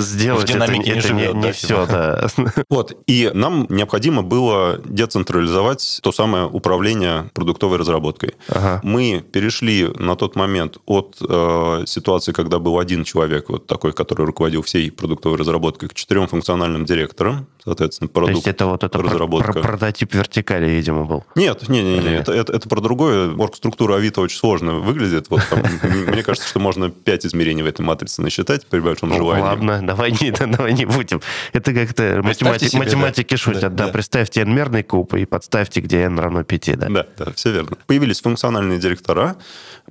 [0.00, 2.26] сделать это не все, да.
[2.68, 8.34] Вот, и нам необходимо было децентрализовать то самое управление управления продуктовой разработкой.
[8.48, 8.80] Ага.
[8.82, 14.26] Мы перешли на тот момент от э, ситуации, когда был один человек, вот такой, который
[14.26, 18.98] руководил всей продуктовой разработкой, к четырем функциональным директорам, соответственно, продукт, То есть это вот это
[18.98, 19.52] разработка.
[19.52, 21.24] Про, про, прототип вертикали, видимо, был?
[21.34, 23.34] Нет, не, не, не, это, это, это про другое.
[23.36, 25.26] Оргструктура Авито очень сложно выглядит.
[25.30, 29.42] Вот там, мне кажется, что можно пять измерений в этой матрице насчитать при большом желании.
[29.42, 31.20] Ладно, давай не, давай не будем.
[31.52, 33.74] Это как-то математики шутят.
[33.74, 36.88] Да, представьте n-мерный куб и подставьте, где n равно 5 да?
[36.88, 37.76] Да, да, все верно.
[37.86, 39.36] Появились функциональные директора,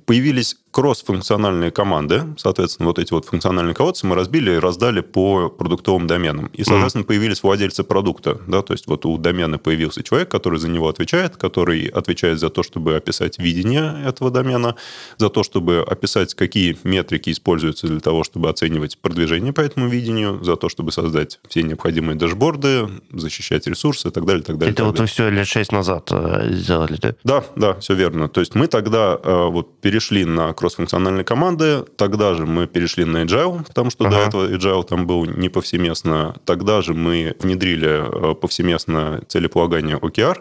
[0.06, 6.06] появились кросс-функциональные команды, соответственно, вот эти вот функциональные колодцы мы разбили и раздали по продуктовым
[6.06, 6.46] доменам.
[6.52, 7.06] И, соответственно, mm-hmm.
[7.06, 11.36] появились владельцы продукта, да, то есть вот у домена появился человек, который за него отвечает,
[11.36, 14.76] который отвечает за то, чтобы описать видение этого домена,
[15.16, 20.42] за то, чтобы описать, какие метрики используются для того, чтобы оценивать продвижение по этому видению,
[20.44, 24.72] за то, чтобы создать все необходимые дашборды, защищать ресурсы и так далее, так далее.
[24.72, 25.02] Это так вот далее.
[25.04, 27.14] вы все лет шесть назад э, сделали, да?
[27.24, 28.28] Да, да, все верно.
[28.28, 33.22] То есть мы тогда э, вот перешли на кроссфункциональные команды, тогда же мы перешли на
[33.22, 34.16] Agile, потому что ага.
[34.16, 36.34] до этого Agile там был не повсеместно.
[36.44, 40.38] Тогда же мы внедрили э, повсеместно целеполагание OKR,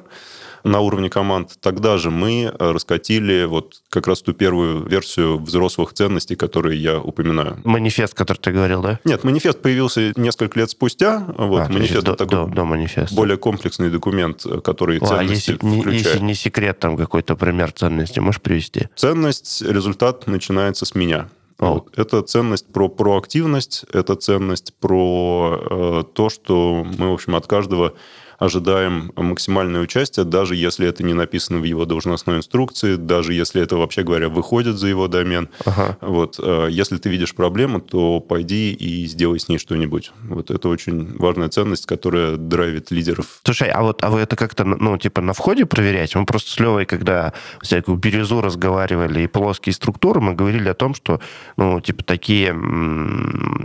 [0.68, 5.94] на уровне команд, тогда же мы э, раскатили вот как раз ту первую версию взрослых
[5.94, 7.60] ценностей, которые я упоминаю.
[7.64, 9.00] Манифест, который ты говорил, да?
[9.04, 11.26] Нет, манифест появился несколько лет спустя.
[11.38, 13.16] Вот, а, манифест до, такой до, до манифеста.
[13.16, 16.06] более комплексный документ, который О, а ценности а если, включает.
[16.06, 18.90] Если не секрет, там какой-то пример ценности можешь привести?
[18.96, 21.30] Ценность, результат начинается с меня.
[21.60, 21.98] Вот.
[21.98, 27.94] Это ценность про проактивность, это ценность про э, то, что мы, в общем, от каждого
[28.38, 33.78] ожидаем максимальное участие, даже если это не написано в его должностной инструкции, даже если это,
[33.78, 35.50] вообще говоря, выходит за его домен.
[35.66, 35.98] Ага.
[36.02, 40.12] Вот, э, если ты видишь проблему, то пойди и сделай с ней что-нибудь.
[40.24, 43.40] Вот это очень важная ценность, которая драйвит лидеров.
[43.44, 46.20] Слушай, а вот а вы это как-то, ну, типа на входе проверяете?
[46.20, 50.94] Мы просто с Левой, когда всякую бирюзу разговаривали и плоские структуры, мы говорили о том,
[50.94, 51.20] что,
[51.56, 52.50] ну, типа такие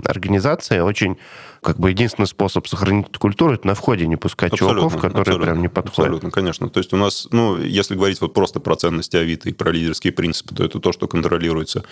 [0.06, 1.18] организации очень
[1.62, 5.20] как бы единственный способ сохранить эту культуру, это на входе не пускать абсолютно, чуваков, которые
[5.20, 5.98] абсолютно, прям не подходят.
[5.98, 6.68] Абсолютно, конечно.
[6.68, 10.12] То есть у нас, ну, если говорить вот просто про ценности Авито и про лидерские
[10.12, 11.84] принципы, то это то, что контролируется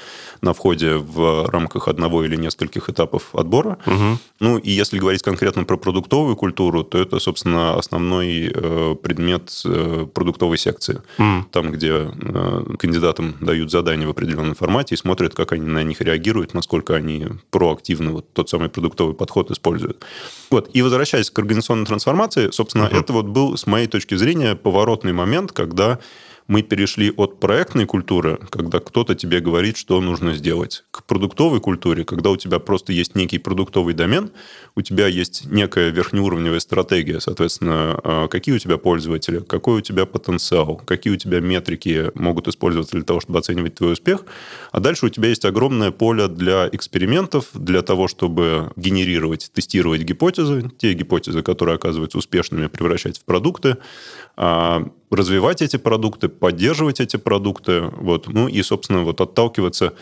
[0.42, 3.78] на входе в рамках одного или нескольких этапов отбора.
[3.86, 4.18] Угу.
[4.40, 10.06] Ну, и если говорить конкретно про продуктовую культуру, то это, собственно, основной э, предмет э,
[10.12, 11.00] продуктовой секции.
[11.18, 11.44] Mm.
[11.52, 16.00] Там, где э, кандидатам дают задания в определенном формате и смотрят, как они на них
[16.00, 19.59] реагируют, насколько они проактивны, вот тот самый продуктовый подход используют.
[20.50, 20.70] Вот.
[20.72, 23.00] И возвращаясь к организационной трансформации, собственно, uh-huh.
[23.00, 25.98] это вот был, с моей точки зрения, поворотный момент, когда
[26.50, 32.04] мы перешли от проектной культуры, когда кто-то тебе говорит, что нужно сделать, к продуктовой культуре,
[32.04, 34.32] когда у тебя просто есть некий продуктовый домен,
[34.74, 40.06] у тебя есть некая верхнеуровневая стратегия, соответственно, а, какие у тебя пользователи, какой у тебя
[40.06, 44.24] потенциал, какие у тебя метрики могут использоваться для того, чтобы оценивать твой успех,
[44.72, 50.68] а дальше у тебя есть огромное поле для экспериментов, для того, чтобы генерировать, тестировать гипотезы,
[50.78, 53.76] те гипотезы, которые оказываются успешными, превращать в продукты,
[54.36, 59.94] а, развивать эти продукты, поддерживать эти продукты, вот, ну и, собственно, вот отталкиваться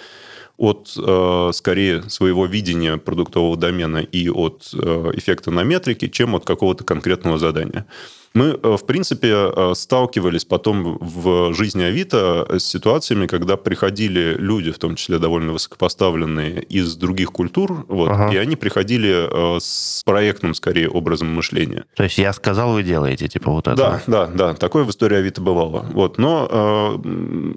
[0.56, 6.44] от, э, скорее, своего видения продуктового домена и от э, эффекта на метрике, чем от
[6.44, 7.86] какого-то конкретного задания.
[8.34, 14.70] Мы, э, в принципе, э, сталкивались потом в жизни Авито с ситуациями, когда приходили люди,
[14.70, 18.32] в том числе довольно высокопоставленные, из других культур, вот, ага.
[18.32, 21.84] и они приходили э, с проектным, скорее, образом мышления.
[21.96, 23.76] То есть я сказал, вы делаете, типа вот это?
[23.76, 24.54] Да, да, да.
[24.54, 25.86] Такое в истории Авито бывало.
[25.92, 26.18] Вот.
[26.18, 27.00] Но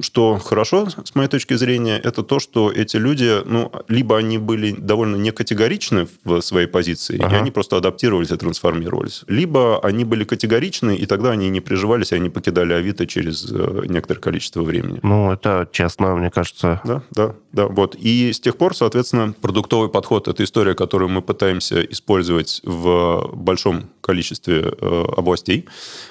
[0.02, 4.72] что хорошо, с моей точки зрения, это то, что эти люди, ну, либо они были
[4.72, 7.36] довольно некатегоричны в своей позиции, ага.
[7.36, 11.60] и они просто адаптировались и трансформировались, либо они были категоричны вторичны, и тогда они не
[11.60, 15.00] приживались, и они покидали Авито через э, некоторое количество времени.
[15.02, 16.82] Ну, это честно, мне кажется.
[16.84, 17.66] Да, да, да.
[17.66, 17.96] Вот.
[17.96, 23.90] И с тех пор, соответственно, продуктовый подход– это история, которую мы пытаемся использовать в большом
[24.02, 25.66] количестве э, областей.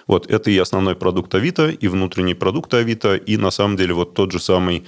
[0.09, 0.29] Вот.
[0.29, 4.33] Это и основной продукт Авито, и внутренний продукт Авито, и на самом деле вот тот
[4.33, 4.83] же самый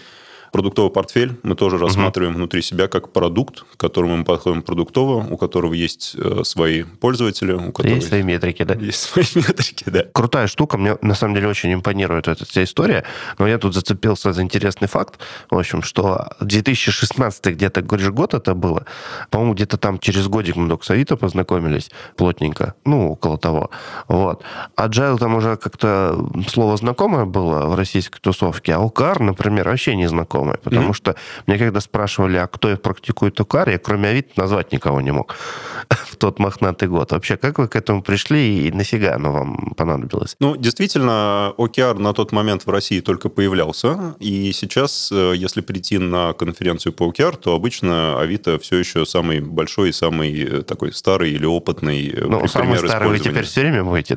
[0.53, 1.87] Продуктовый портфель мы тоже угу.
[1.87, 6.83] рассматриваем внутри себя как продукт, к которому мы подходим продуктово, у которого есть э, свои
[6.83, 7.55] пользователи.
[7.55, 8.75] У которого есть свои метрики, да?
[8.75, 10.05] Есть свои метрики, да.
[10.13, 13.05] Крутая штука, мне на самом деле очень импонирует эта вся история,
[13.39, 15.19] но я тут зацепился за интересный факт,
[15.51, 18.85] в общем, что 2016 где-то, говоришь, год это было,
[19.31, 23.71] по-моему, где-то там через годик мы только с Авито познакомились плотненько, ну, около того.
[24.07, 24.43] Вот.
[24.77, 30.09] Agile там уже как-то слово знакомое было в российской тусовке, а OKR, например, вообще не
[30.09, 30.59] знаком знакомые.
[30.63, 30.97] Потому mm-hmm.
[30.97, 35.37] что мне когда спрашивали, а кто практикует ОКАР, я кроме Авито назвать никого не мог
[35.91, 37.13] в тот мохнатый год.
[37.13, 40.37] Вообще, как вы к этому пришли и нафига оно вам понадобилось?
[40.41, 44.15] Ну, действительно, OKR на тот момент в России только появлялся.
[44.21, 49.41] И сейчас, э, если прийти на конференцию по OKR, то обычно Авито все еще самый
[49.41, 53.61] большой и самый э, такой старый или опытный э, ну, самый старый вы теперь все
[53.61, 54.17] время будете.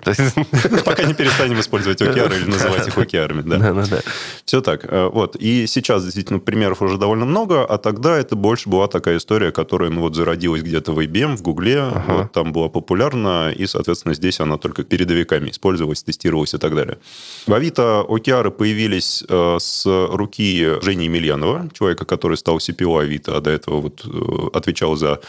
[0.85, 3.43] Пока не перестанем использовать OKR или называть их OKR.
[3.43, 3.99] Да, да, да.
[4.45, 4.85] Все так.
[4.91, 5.35] Вот.
[5.35, 9.89] И сейчас действительно примеров уже довольно много, а тогда это больше была такая история, которая
[9.89, 12.13] ну, вот зародилась где-то в IBM, в Гугле, ага.
[12.13, 16.97] вот, там была популярна, и, соответственно, здесь она только передовиками использовалась, тестировалась и так далее.
[17.45, 23.41] В Авито OKR появились э, с руки Жени Емельянова, человека, который стал CPO Авито, а
[23.41, 25.19] до этого вот э, отвечал за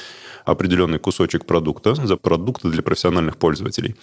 [0.44, 3.96] определенный кусочек продукта, за продукты для профессиональных пользователей.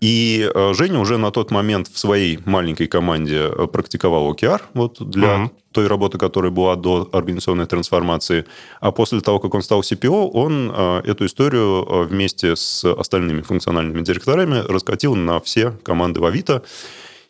[0.00, 5.00] И э, Женя уже на тот момент в своей маленькой команде э, практиковал OKR вот
[5.08, 5.50] для mm-hmm.
[5.72, 8.44] той работы, которая была до организационной трансформации.
[8.80, 14.02] А после того, как он стал CPO, он э, эту историю вместе с остальными функциональными
[14.02, 16.62] директорами раскатил на все команды в Авито.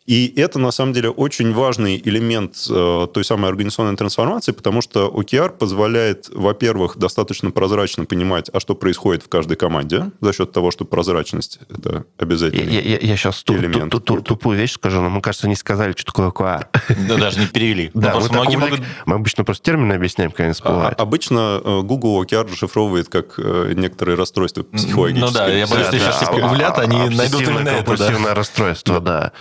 [0.05, 5.07] И это, на самом деле, очень важный элемент э, той самой организационной трансформации, потому что
[5.07, 10.69] OKR позволяет, во-первых, достаточно прозрачно понимать, а что происходит в каждой команде, за счет того,
[10.69, 13.91] что прозрачность– это обязательный я, я, я сейчас туп, элемент.
[13.91, 16.67] Туп, туп, тупую вещь скажу, но мы, кажется, не сказали, что такое OKR.
[17.07, 17.91] Да, даже не перевели.
[18.05, 18.81] Да, мы, многие могут...
[19.07, 20.99] мы обычно просто термины объясняем, когда они всплывают.
[20.99, 25.25] А, обычно э, Google OKR расшифровывает как э, некоторые расстройства психологические.
[25.25, 28.35] Ну да, я боюсь, что сейчас все погуглят, они найдут именно это.
[28.35, 29.31] расстройство, да.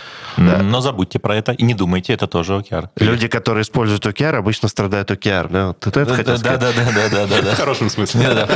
[0.59, 0.63] Да.
[0.63, 2.89] Но забудьте про это и не думайте, это тоже OKR.
[2.97, 5.49] Люди, которые используют OKR, обычно страдают OKR.
[5.51, 7.55] Да, вот это да, хотел да, да, да, да, да, да.
[7.55, 8.21] В хорошем смысле.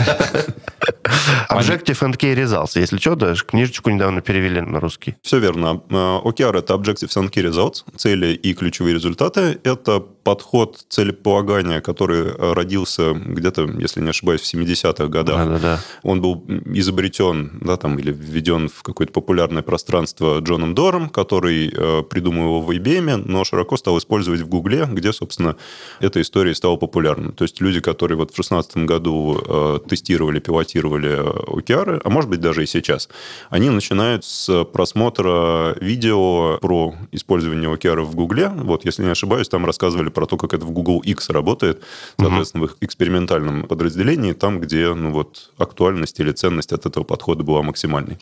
[1.50, 2.78] Objective and Key Results.
[2.78, 5.16] Если что, даже книжечку недавно перевели на русский.
[5.22, 5.80] Все верно.
[5.88, 9.58] OKR— это Objective and Key Results, цели и ключевые результаты.
[9.64, 15.37] Это подход целеполагания, который родился где-то, если не ошибаюсь, в 70-х годах.
[15.38, 15.80] Да, да, да.
[16.02, 21.88] Он был изобретен да, там, или введен в какое-то популярное пространство Джоном Дором, который э,
[22.09, 25.57] придумал его в IBM, но широко стал использовать в Гугле, где, собственно,
[26.01, 27.33] эта история стала популярной.
[27.33, 31.18] То есть люди, которые вот в 2016 году э, тестировали, пилотировали
[31.59, 33.09] OKR, а может быть даже и сейчас,
[33.51, 38.48] они начинают с просмотра видео про использование OKR в Гугле.
[38.48, 41.83] Вот, если не ошибаюсь, там рассказывали про то, как это в Google X работает,
[42.18, 42.70] соответственно, угу.
[42.70, 47.62] в их экспериментальном подразделении, там, где ну, вот, актуальность или ценность от этого подхода была
[47.62, 48.18] максимальной.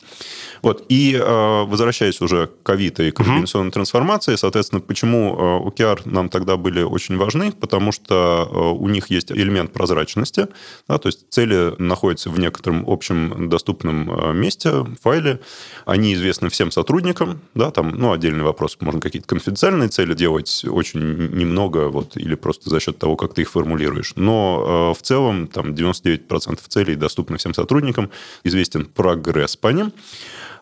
[0.63, 0.85] Вот.
[0.89, 3.71] И э, возвращаясь уже к Авито и к организационной угу.
[3.71, 7.53] трансформации, соответственно, почему э, OKR нам тогда были очень важны?
[7.53, 10.49] Потому что э, у них есть элемент прозрачности,
[10.89, 15.41] да, то есть цели находятся в некотором общем доступном месте, файле,
[15.85, 21.01] они известны всем сотрудникам, да, там, ну, отдельный вопрос, можно какие-то конфиденциальные цели делать очень
[21.01, 24.13] немного вот, или просто за счет того, как ты их формулируешь.
[24.17, 28.11] Но э, в целом там 99% целей доступны всем сотрудникам,
[28.45, 29.93] известен прогресс по ним.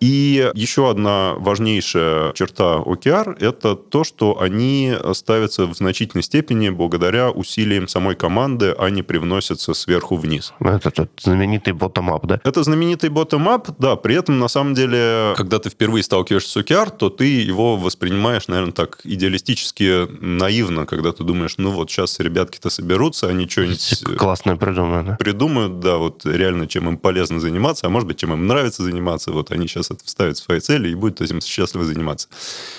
[0.04, 7.30] И еще одна важнейшая черта OKR– это то, что они ставятся в значительной степени благодаря
[7.30, 10.52] усилиям самой команды, а не привносятся сверху вниз.
[10.60, 12.38] Ну, это тот знаменитый bottom-up, да?
[12.44, 13.96] Это знаменитый bottom-up, да.
[13.96, 18.46] При этом, на самом деле, когда ты впервые сталкиваешься с OKR, то ты его воспринимаешь,
[18.48, 24.04] наверное, так идеалистически наивно, когда ты думаешь, ну вот сейчас ребятки-то соберутся, они что-нибудь...
[24.18, 25.16] Классное придумают, да?
[25.16, 29.32] Придумают, да, вот реально, чем им полезно заниматься, а может быть, чем им нравится заниматься,
[29.32, 32.28] вот они сейчас это вставят в свои цели и будут этим счастливо заниматься.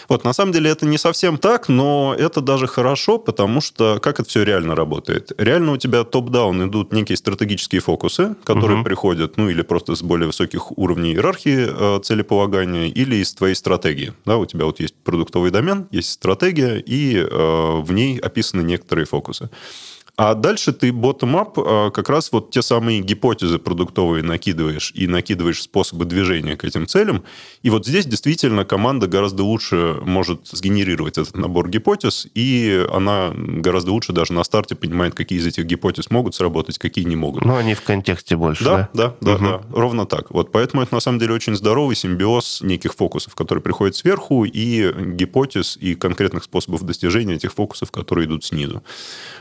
[0.07, 4.19] Вот, на самом деле это не совсем так, но это даже хорошо, потому что как
[4.19, 5.31] это все реально работает?
[5.37, 8.85] Реально у тебя топ-даун идут некие стратегические фокусы, которые угу.
[8.85, 14.13] приходят, ну, или просто с более высоких уровней иерархии э, целеполагания, или из твоей стратегии.
[14.25, 19.05] Да, у тебя вот есть продуктовый домен, есть стратегия, и э, в ней описаны некоторые
[19.05, 19.49] фокусы.
[20.17, 25.61] А дальше ты bottom-up а, как раз вот те самые гипотезы продуктовые накидываешь и накидываешь
[25.61, 27.23] способы движения к этим целям.
[27.63, 33.91] И вот здесь действительно команда гораздо лучше может сгенерировать этот набор гипотез, и она гораздо
[33.91, 37.43] лучше даже на старте понимает, какие из этих гипотез могут сработать, какие не могут.
[37.43, 38.89] Ну, они в контексте больше, да?
[38.93, 39.43] Да, да, угу.
[39.43, 40.31] да, да, ровно так.
[40.31, 44.93] Вот поэтому это на самом деле очень здоровый симбиоз неких фокусов, которые приходят сверху, и
[44.93, 48.81] гипотез, и конкретных способов достижения этих фокусов, которые идут снизу.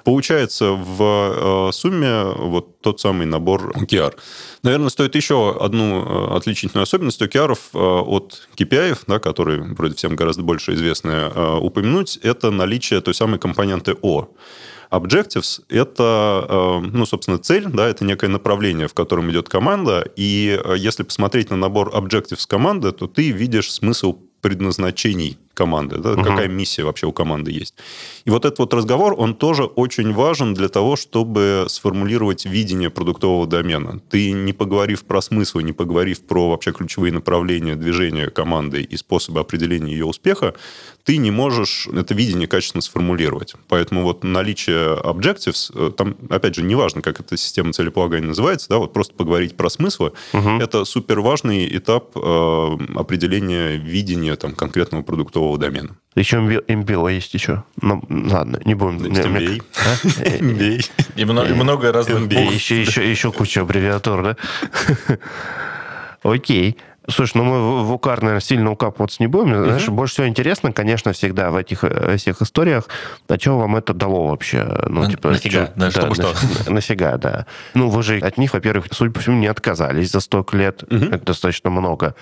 [0.02, 4.14] Получается в э, сумме вот тот самый набор OKR.
[4.62, 10.16] Наверное, стоит еще одну э, отличительную особенность OKR э, от KPI, да, которые вроде всем
[10.16, 11.29] гораздо больше известны,
[11.61, 14.29] упомянуть, это наличие той самой компоненты O.
[14.90, 21.03] Objectives– это, ну, собственно, цель, да, это некое направление, в котором идет команда, и если
[21.03, 26.23] посмотреть на набор Objectives команды, то ты видишь смысл предназначений команды, да, угу.
[26.23, 27.75] какая миссия вообще у команды есть.
[28.25, 33.47] И вот этот вот разговор, он тоже очень важен для того, чтобы сформулировать видение продуктового
[33.47, 34.01] домена.
[34.11, 39.40] Ты не поговорив про смысл, не поговорив про вообще ключевые направления движения команды и способы
[39.40, 40.55] определения ее успеха,
[41.05, 43.55] ты не можешь это видение качественно сформулировать.
[43.69, 48.79] Поэтому вот наличие objectives, э, там, опять же, неважно, как эта система целеполагания называется, да,
[48.79, 50.49] вот просто поговорить про смыслы, угу.
[50.61, 55.96] это супер важный этап э, определения видения там, конкретного продуктового сетевого домена.
[56.14, 57.64] Еще MBO есть еще.
[57.80, 58.98] Ну, ладно, не будем.
[58.98, 59.62] MBA.
[60.40, 60.90] MBA.
[61.16, 62.30] И много разных.
[62.30, 64.37] Еще, еще, еще куча аббревиатур, да?
[66.22, 66.78] Окей.
[67.07, 69.62] Слушай, ну мы в УКАР, наверное, сильно укапываться не будем.
[69.62, 72.88] Знаешь, больше всего интересно, конечно, всегда в этих э, всех историях,
[73.28, 74.64] а что вам это дало вообще?
[74.88, 75.66] Ну, На, типа, нафига?
[75.66, 76.33] Что, да, чтобы что?
[76.66, 77.44] Нафига, да.
[77.74, 80.83] Ну, вы же от них, во-первых, судя по всему, не отказались за столько лет.
[80.90, 82.14] Это достаточно много.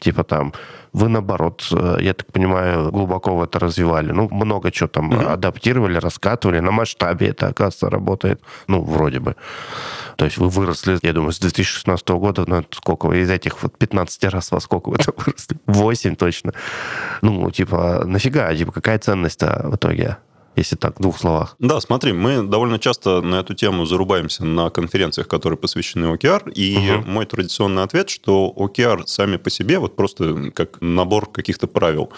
[0.00, 0.52] Типа там
[0.92, 4.12] вы, наоборот, э, я так понимаю, глубоко в это развивали.
[4.12, 5.28] Ну, много чего там угу.
[5.28, 6.60] адаптировали, раскатывали.
[6.60, 8.40] На масштабе это, оказывается, работает.
[8.68, 9.36] Ну, вроде бы.
[10.16, 14.24] То есть вы выросли, я думаю, с 2016 года, ну, сколько из этих вот 15
[14.24, 15.58] раз во сколько вы там выросли?
[15.66, 16.52] 8 точно.
[17.22, 18.54] Ну, типа, нафига?
[18.54, 20.16] Типа, какая ценность-то в итоге?
[20.56, 21.54] Если так, в двух словах.
[21.58, 26.96] Да, смотри, мы довольно часто на эту тему зарубаемся на конференциях, которые посвящены OKR, и
[26.96, 27.10] угу.
[27.10, 32.10] мой традиционный ответ, что OKR сами по себе, вот просто как набор каких-то правил,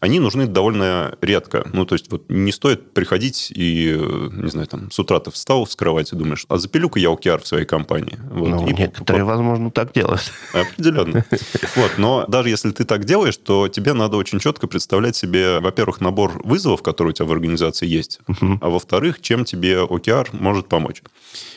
[0.00, 1.68] они нужны довольно редко.
[1.72, 3.96] Ну, то есть вот не стоит приходить и,
[4.32, 7.46] не знаю, там, с утра ты встал с кровати, думаешь, а запилю-ка я OKR в
[7.46, 8.18] своей компании.
[8.30, 9.30] Вот, ну, и некоторые, по...
[9.30, 10.32] возможно, так делают.
[10.52, 11.24] Определенно.
[11.76, 16.00] Вот, но даже если ты так делаешь, то тебе надо очень четко представлять себе, во-первых,
[16.00, 18.20] набор вызовов, которые у тебя в организации есть,
[18.60, 21.02] а во-вторых, чем тебе OKR может помочь.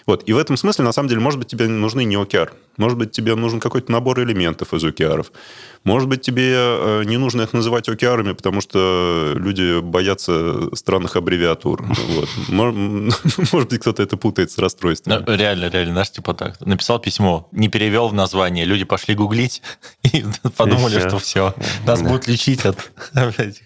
[0.05, 0.23] Вот.
[0.25, 2.49] И в этом смысле, на самом деле, может быть, тебе нужны не OKR.
[2.77, 5.25] Может быть, тебе нужен какой-то набор элементов из OKR.
[5.83, 11.83] Может быть, тебе э, не нужно их называть OKR, потому что люди боятся странных аббревиатур.
[11.83, 12.29] Вот.
[13.51, 15.23] Может быть, кто-то это путает с расстройством.
[15.25, 16.59] Ну, реально, реально, наш типа так.
[16.61, 19.61] Написал письмо, не перевел в название, люди пошли гуглить
[20.03, 20.23] и
[20.55, 21.53] подумали, что все,
[21.85, 22.77] нас будут лечить от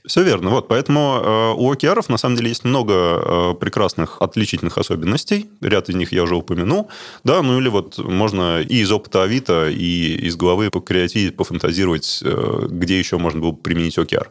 [0.05, 0.49] Все верно.
[0.49, 5.49] Вот, поэтому э, у OKR на самом деле есть много э, прекрасных отличительных особенностей.
[5.61, 6.89] Ряд них я уже упомянул.
[7.23, 12.67] Да, ну или вот можно и из опыта Авито, и из головы покреативить, пофантазировать, э,
[12.69, 14.27] где еще можно было применить OKR.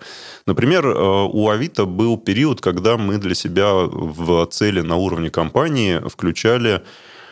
[0.47, 6.01] Например, э, у Авито был период, когда мы для себя в цели на уровне компании
[6.09, 6.83] включали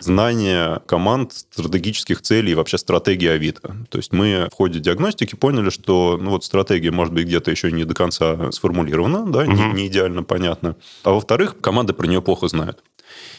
[0.00, 3.76] знание команд, стратегических целей и вообще стратегии Авито.
[3.88, 7.72] То есть мы в ходе диагностики поняли, что ну, вот стратегия может быть где-то еще
[7.72, 9.52] не до конца сформулирована, да, угу.
[9.52, 10.76] не, не идеально понятна.
[11.02, 12.82] А во-вторых, команды про нее плохо знают.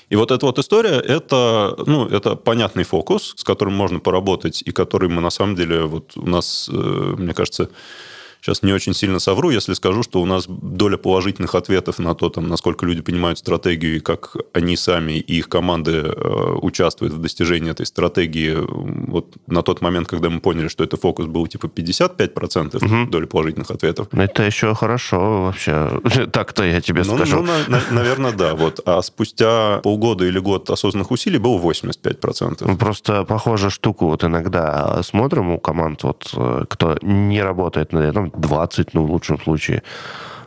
[0.10, 4.72] И вот эта вот история, это, ну, это понятный фокус, с которым можно поработать, и
[4.72, 6.76] который мы на самом деле, вот у нас, э,
[7.18, 7.70] мне кажется,
[8.46, 12.30] сейчас не очень сильно совру, если скажу, что у нас доля положительных ответов на то,
[12.30, 17.18] там, насколько люди понимают стратегию и как они сами и их команды э, участвуют в
[17.20, 18.56] достижении этой стратегии.
[19.10, 23.10] Вот на тот момент, когда мы поняли, что это фокус был типа 55% угу.
[23.10, 24.10] доли положительных ответов.
[24.12, 26.00] Это еще хорошо вообще.
[26.32, 27.38] Так-то я тебе ну, скажу.
[27.38, 28.54] Ну, на, на, наверное, да.
[28.54, 28.80] Вот.
[28.86, 32.58] А спустя полгода или год осознанных усилий было 85%.
[32.68, 38.06] Ну, просто похожая штуку вот иногда смотрим у команд, вот, э, кто не работает над
[38.06, 39.84] этим, 20, ну, в лучшем случае.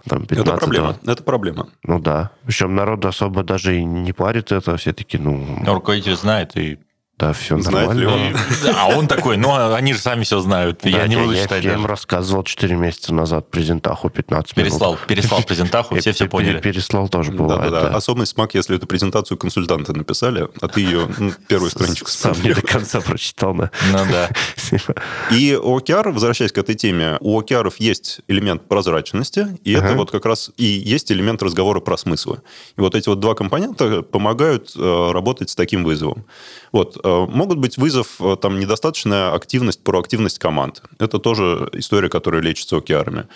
[0.09, 0.87] Там 15, это проблема.
[0.87, 1.09] 20.
[1.09, 1.69] Это проблема.
[1.83, 2.31] Ну да.
[2.45, 4.77] Причем народ особо даже и не парит это.
[4.77, 5.45] Все таки ну...
[5.65, 6.79] Но руководитель знает и
[7.19, 8.01] да, все Знает нормально.
[8.01, 8.75] Ли он?
[8.77, 10.81] А он такой, ну, они же сами все знают.
[10.85, 11.65] Да, я не буду я, читать.
[11.65, 15.07] Я им рассказывал 4 месяца назад презентаху 15 переслал, минут.
[15.09, 16.61] Переслал презентаху, все все поняли.
[16.61, 17.73] Переслал тоже бывает.
[17.73, 22.41] Да, да, смак, если эту презентацию консультанты написали, а ты ее ну, первую страничку Сам
[22.41, 23.71] не до конца прочитал, да.
[23.93, 24.31] Ну да.
[25.33, 30.13] И у OKR, возвращаясь к этой теме, у OKR есть элемент прозрачности, и это вот
[30.13, 32.43] как раз и есть элемент разговора про смыслы.
[32.77, 36.25] И вот эти вот два компонента помогают э, работать с таким вызовом.
[36.73, 36.97] Вот.
[37.09, 40.83] Э, могут быть вызов, э, там, недостаточная активность, проактивность команд.
[40.99, 43.27] Это тоже история, которая лечится OKR.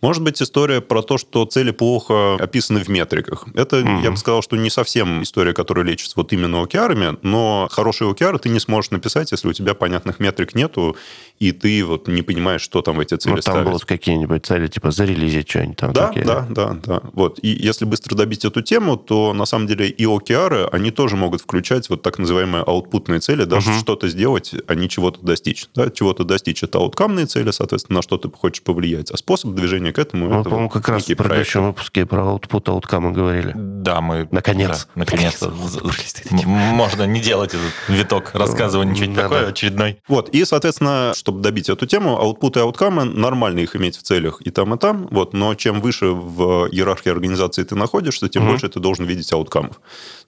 [0.00, 3.46] Может быть история про то, что цели плохо описаны в метриках.
[3.54, 4.02] Это, mm-hmm.
[4.02, 8.38] я бы сказал, что не совсем история, которая лечится вот именно OKR, но хороший OKR
[8.38, 10.96] ты не сможешь написать, если у тебя понятных метрик нету,
[11.38, 13.68] и ты вот не понимаешь, что там в эти цели ну, там ставить.
[13.68, 15.92] будут какие-нибудь цели, типа зарелизить что-нибудь там.
[15.92, 16.24] Да, такие.
[16.26, 17.00] да, да, да.
[17.14, 17.38] Вот.
[17.42, 21.40] И если быстро добить эту тему, то на самом деле и OKR, они тоже могут
[21.40, 23.78] включать вот так называемые аутпутные цели, даже угу.
[23.78, 25.66] что-то сделать, а не чего-то достичь.
[25.74, 25.90] Да?
[25.90, 29.10] Чего-то достичь– это ауткамные цели, соответственно, на что ты хочешь повлиять.
[29.10, 33.12] А способ движения к этому мы, по-моему, как раз в предыдущем выпуске про output, ауткамы
[33.12, 33.52] говорили.
[33.54, 34.28] Да, мы...
[34.30, 34.86] Наконец.
[34.94, 35.50] Да, наконец-то.
[36.46, 40.00] Можно не делать этот виток рассказывания, ничего такое очередной.
[40.08, 40.28] Вот.
[40.30, 44.50] И, соответственно, чтобы добить эту тему, output и ауткамы, нормально их иметь в целях и
[44.50, 45.08] там, и там.
[45.10, 45.32] Вот.
[45.32, 49.80] Но чем выше в иерархии организации ты находишься, тем больше ты должен видеть ауткамов.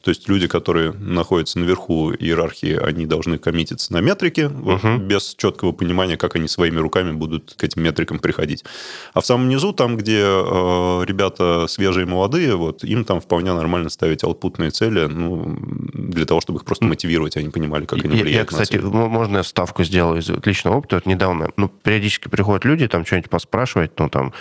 [0.05, 4.03] То есть люди, которые находятся наверху иерархии они должны коммититься на
[4.49, 4.99] вот, угу.
[4.99, 8.64] без четкого понимания, как они своими руками будут к этим метрикам приходить.
[9.14, 13.88] А в самом низу, там, где э, ребята свежие, молодые, вот, им там вполне нормально
[13.88, 15.57] ставить аутпутные цели, ну,
[15.95, 19.43] для того, чтобы их просто мотивировать, они понимали, как они влияют я, кстати, можно я
[19.43, 20.97] ставку сделаю из личного опыта?
[20.97, 24.35] Вот недавно, ну, периодически приходят люди, там, что-нибудь поспрашивать, ну, там,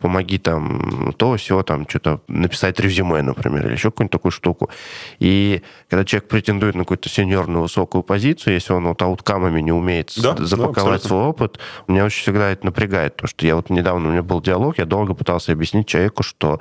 [0.00, 4.70] помоги там то, все, там, что-то написать резюме, например, или еще какую-нибудь такую штуку.
[5.18, 10.12] И когда человек претендует на какую-то сеньорную высокую позицию, если он вот ауткамами не умеет
[10.16, 14.08] да, запаковать да, свой опыт, меня очень всегда это напрягает, потому что я вот недавно,
[14.08, 16.60] у меня был диалог, я долго пытался объяснить человеку, что,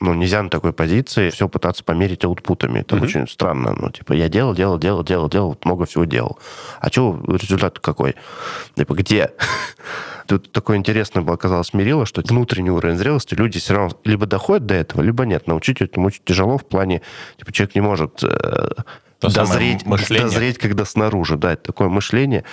[0.00, 2.80] ну, нельзя на такой позиции все пытаться померить аутпутами.
[2.80, 3.04] Это угу.
[3.04, 3.74] очень странно.
[3.78, 6.38] Ну, типа, я делал, делал, делал, делал, делал, много всего делал.
[6.80, 8.14] А что результат какой?
[8.74, 9.32] Типа, где?
[10.28, 14.66] Тут такое интересное было, оказалось, мерило, что внутренний уровень зрелости люди все равно либо доходят
[14.66, 15.46] до этого, либо нет.
[15.46, 17.00] Научить этому очень тяжело в плане,
[17.38, 18.70] типа, человек не может э,
[19.20, 21.36] то дозреть, дозреть, когда снаружи.
[21.36, 22.44] Да, это такое мышление,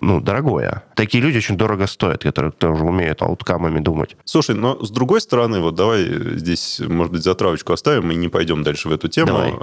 [0.00, 0.84] ну, дорогое.
[0.94, 4.16] Такие люди очень дорого стоят, которые тоже умеют ауткамами думать.
[4.24, 6.04] Слушай, но с другой стороны, вот давай
[6.38, 9.26] здесь, может быть, затравочку оставим и не пойдем дальше в эту тему.
[9.28, 9.54] Давай.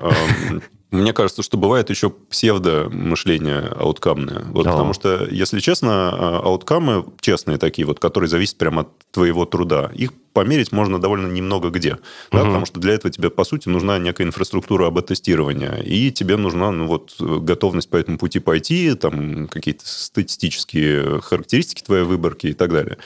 [0.95, 4.45] Мне кажется, что бывает еще псевдо-мышление ауткамное.
[4.45, 4.71] Вот, да.
[4.71, 9.91] Потому что, если честно, а, ауткамы честные такие, вот, которые зависят прямо от твоего труда,
[9.93, 11.93] их померить можно довольно немного где.
[11.93, 11.99] Угу.
[12.31, 15.81] Да, потому что для этого тебе, по сути, нужна некая инфраструктура АБ-тестирования.
[15.81, 22.03] И тебе нужна ну, вот, готовность по этому пути пойти, там какие-то статистические характеристики твоей
[22.03, 22.97] выборки и так далее.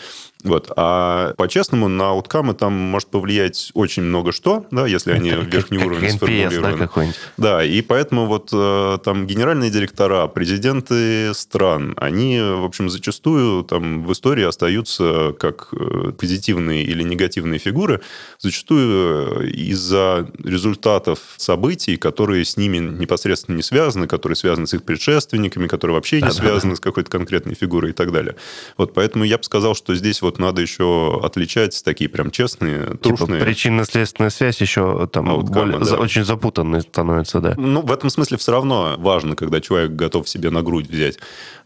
[0.44, 0.72] Вот.
[0.78, 5.78] А по-честному на ауткамы там может повлиять очень много что, да, если они как, верхний
[5.80, 6.88] как, уровень как сформулированы.
[6.88, 13.66] Да, да, и поэтому вот э, там генеральные директора, президенты стран, они, в общем, зачастую
[13.66, 18.00] там в истории остаются как э, позитивные или негативные фигуры,
[18.40, 24.84] зачастую э, из-за результатов событий, которые с ними непосредственно не связаны, которые связаны с их
[24.84, 26.78] предшественниками, которые вообще не да, связаны да.
[26.78, 28.38] с какой-то конкретной фигурой и так далее.
[28.78, 32.98] Вот поэтому я бы сказал, что здесь вот надо еще отличать такие прям честные, типа
[32.98, 33.40] трушные.
[33.40, 35.96] Типа причинно-следственная связь еще там более, да.
[35.96, 37.56] очень запутанной становится, да.
[37.58, 41.18] Ну, в этом смысле все равно важно, когда человек готов себе на грудь взять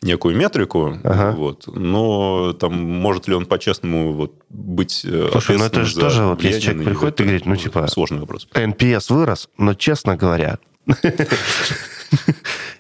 [0.02, 1.36] некую метрику, ага.
[1.36, 6.24] вот, но там может ли он по-честному вот быть э, Слушай, ну это же тоже,
[6.24, 7.88] вот если человек приходит и говорит, ну, типа...
[7.88, 8.48] Сложный вопрос.
[8.54, 10.58] NPS вырос, но, честно говоря,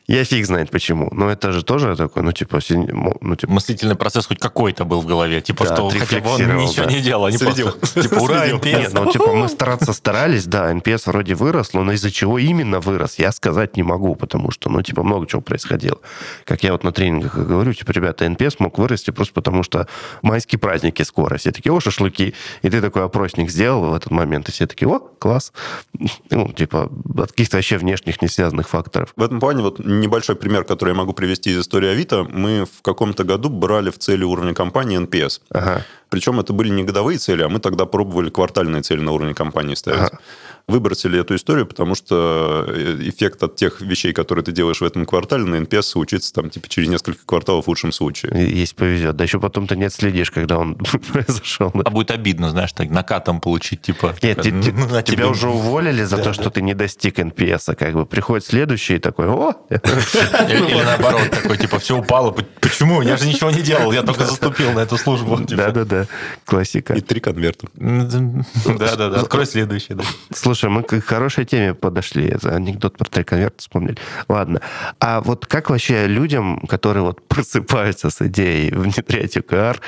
[0.07, 1.09] Я фиг знает почему.
[1.13, 2.59] Но это же тоже такой, ну, типа...
[2.69, 3.53] Ну, типа...
[3.53, 5.39] Мыслительный процесс хоть какой-то был в голове.
[5.41, 6.91] Типа, да, что хотя бы он ничего да.
[6.91, 7.29] не делал.
[7.29, 7.71] Не Следил.
[7.71, 8.65] Просто, типа, ура, NPS.
[8.65, 13.17] Нет, ну, типа, мы стараться старались, да, NPS вроде вырос, но из-за чего именно вырос,
[13.17, 15.99] я сказать не могу, потому что, ну, типа, много чего происходило.
[16.43, 19.87] Как я вот на тренингах говорю, типа, ребята, NPS мог вырасти просто потому, что
[20.21, 21.37] майские праздники скоро.
[21.37, 22.33] Все такие, о, шашлыки.
[22.61, 25.53] И ты такой опросник сделал в этот момент, и все такие, о, класс.
[26.29, 29.13] Ну, типа, от каких-то вообще внешних не связанных факторов.
[29.15, 32.23] В этом плане вот небольшой пример, который я могу привести из истории Авито.
[32.23, 35.41] Мы в каком-то году брали в цели уровня компании NPS.
[35.49, 35.85] Ага.
[36.13, 39.73] Причем это были не годовые цели, а мы тогда пробовали квартальные цели на уровне компании
[39.73, 39.99] ставить.
[39.99, 40.19] Ага
[40.67, 45.05] выбросили эту историю, потому что э, эффект от тех вещей, которые ты делаешь в этом
[45.05, 48.49] квартале, на NPS случится там типа через несколько кварталов в лучшем случае.
[48.49, 49.15] Есть повезет.
[49.15, 50.75] Да еще потом ты не отследишь, когда он
[51.11, 51.71] произошел.
[51.83, 54.15] А будет обидно, знаешь, так накатом получить, типа...
[54.21, 57.63] Нет, ну, тебя уже уволили за то, что ты не достиг NPS.
[57.67, 59.53] А как бы приходит следующий такой, о!
[59.69, 62.31] Или наоборот, такой, типа, все упало.
[62.61, 63.01] Почему?
[63.01, 65.43] Я же ничего не делал, я только заступил на эту службу.
[65.43, 66.02] Типа.
[66.45, 66.93] Классика.
[66.93, 67.67] И три конверта.
[67.75, 69.95] Да-да-да, открой следующий.
[70.33, 72.27] Слушай, мы к хорошей теме подошли.
[72.27, 73.97] Это анекдот про три конверта вспомнили.
[74.27, 74.61] Ладно.
[74.99, 79.79] А вот как вообще людям, которые вот просыпаются с идеей внедрять OKR,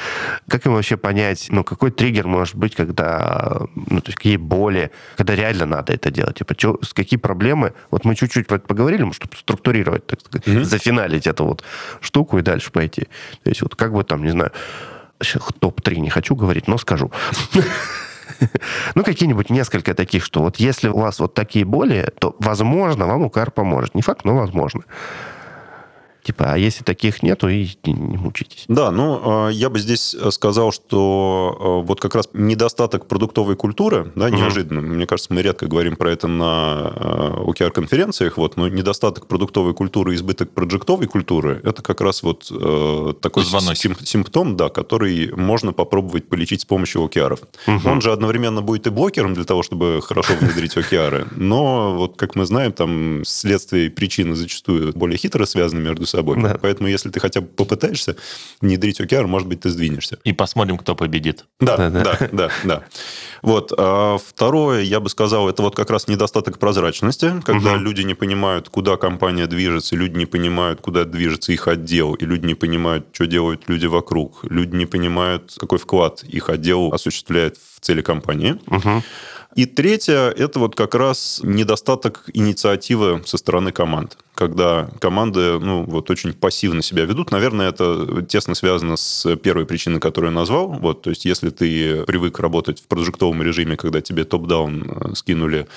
[0.49, 4.91] как им вообще понять, ну, какой триггер может быть, когда, ну, то есть какие боли,
[5.18, 6.38] когда реально надо это делать?
[6.38, 7.74] Типа, чё, с какие проблемы?
[7.91, 10.63] Вот мы чуть-чуть про это поговорили, чтобы структурировать, так сказать, mm-hmm.
[10.63, 11.63] зафиналить эту вот
[12.01, 13.07] штуку и дальше пойти.
[13.43, 14.51] То есть вот как бы там, не знаю,
[15.59, 17.11] топ-3 не хочу говорить, но скажу.
[18.95, 23.24] Ну, какие-нибудь несколько таких, что вот если у вас вот такие боли, то, возможно, вам
[23.24, 23.95] УКР поможет.
[23.95, 24.82] Не факт, но возможно.
[26.26, 28.65] Типа, а если таких нету, и не мучитесь.
[28.67, 34.11] Да, ну, а, я бы здесь сказал, что а, вот как раз недостаток продуктовой культуры,
[34.15, 34.88] да, неожиданно, угу.
[34.88, 36.91] мне кажется, мы редко говорим про это на
[37.45, 43.13] OKR-конференциях, вот, но недостаток продуктовой культуры и избыток проджектовой культуры, это как раз вот э,
[43.21, 47.38] такой сим- симптом, да, который можно попробовать полечить с помощью OKR.
[47.67, 47.88] Угу.
[47.88, 52.36] Он же одновременно будет и блокером для того, чтобы хорошо внедрить OKR, но вот, как
[52.36, 56.41] мы знаем, там следствия и причины зачастую более хитро связаны между собой, собой.
[56.41, 56.57] Да.
[56.61, 58.16] Поэтому, если ты хотя бы попытаешься
[58.61, 60.18] внедрить OKR, может быть, ты сдвинешься.
[60.24, 61.45] И посмотрим, кто победит.
[61.59, 62.49] Да, да, да, да.
[62.63, 62.84] да.
[63.41, 63.72] Вот.
[63.78, 67.80] А второе, я бы сказал, это вот как раз недостаток прозрачности, когда угу.
[67.80, 72.45] люди не понимают, куда компания движется, люди не понимают, куда движется их отдел, и люди
[72.45, 77.80] не понимают, что делают люди вокруг, люди не понимают, какой вклад их отдел осуществляет в
[77.82, 78.57] цели компании.
[78.68, 79.03] Угу.
[79.56, 86.10] И третье– это вот как раз недостаток инициативы со стороны команд когда команды ну, вот,
[86.12, 87.32] очень пассивно себя ведут.
[87.32, 90.68] Наверное, это тесно связано с первой причиной, которую я назвал.
[90.68, 95.68] Вот, то есть, если ты привык работать в проджектовом режиме, когда тебе топ-даун э, скинули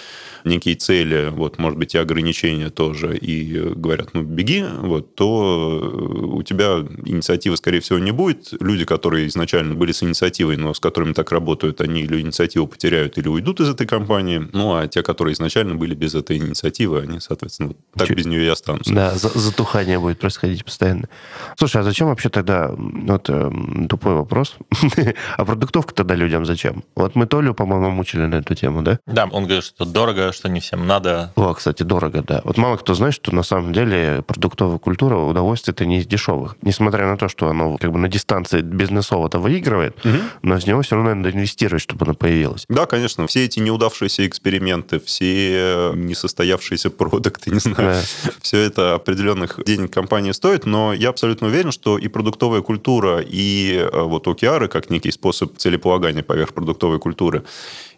[0.45, 6.25] некие цели, вот, может быть, и ограничения тоже, и говорят, ну, беги, вот, то э,
[6.25, 8.53] у тебя инициативы, скорее всего, не будет.
[8.61, 13.19] Люди, которые изначально были с инициативой, но с которыми так работают, они или инициативу потеряют,
[13.19, 14.49] или уйдут из этой компании.
[14.53, 18.17] Ну, а те, которые изначально были без этой инициативы, они, соответственно, вот так Чуть...
[18.17, 18.93] без нее и останутся.
[18.93, 21.09] Да, затухание будет происходить постоянно.
[21.57, 23.51] Слушай, а зачем вообще тогда, вот э,
[23.89, 24.57] тупой вопрос,
[25.37, 26.85] а продуктовка тогда людям зачем?
[26.95, 28.99] Вот мы Толю, по-моему, мучили на эту тему, да?
[29.07, 31.33] Да, он говорит, что дорого, что не всем надо.
[31.37, 32.41] О, кстати, дорого, да.
[32.45, 36.57] Вот мало кто знает, что на самом деле продуктовая культура, удовольствие это не из дешевых.
[36.63, 40.17] Несмотря на то, что оно как бы на дистанции бизнесово-то выигрывает, угу.
[40.43, 42.65] но из него все равно надо инвестировать, чтобы оно появилось.
[42.69, 43.27] Да, конечно.
[43.27, 50.33] Все эти неудавшиеся эксперименты, все несостоявшиеся продукты, не знаю, да все это определенных денег компании
[50.33, 55.11] стоит, но я абсолютно уверен, что и продуктовая культура, и э, вот OKR, как некий
[55.11, 57.45] способ целеполагания поверх продуктовой культуры,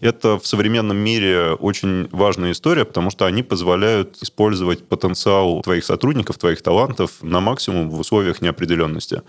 [0.00, 6.38] это в современном мире очень важная история, потому что они позволяют использовать потенциал твоих сотрудников,
[6.38, 9.22] твоих талантов на максимум в условиях неопределенности.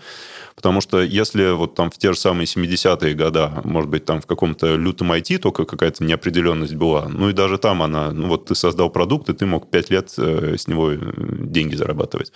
[0.54, 4.26] Потому что если вот там в те же самые 70-е годы, может быть, там в
[4.26, 8.54] каком-то лютом IT только какая-то неопределенность была, ну и даже там она, ну вот ты
[8.54, 12.32] создал продукт, и ты мог 5 лет э, с него э, деньги зарабатывать.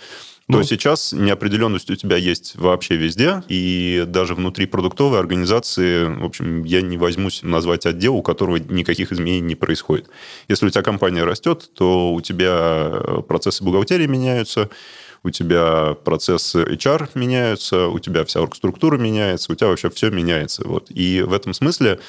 [0.49, 6.23] Ну, то сейчас неопределенность у тебя есть вообще везде, и даже внутри продуктовой организации, в
[6.23, 10.09] общем, я не возьмусь назвать отдел, у которого никаких изменений не происходит.
[10.47, 14.69] Если у тебя компания растет, то у тебя э, процессы бухгалтерии меняются,
[15.23, 20.67] у тебя процессы HR меняются, у тебя вся оргструктура меняется, у тебя вообще все меняется.
[20.67, 20.87] Вот.
[20.89, 21.99] И в этом смысле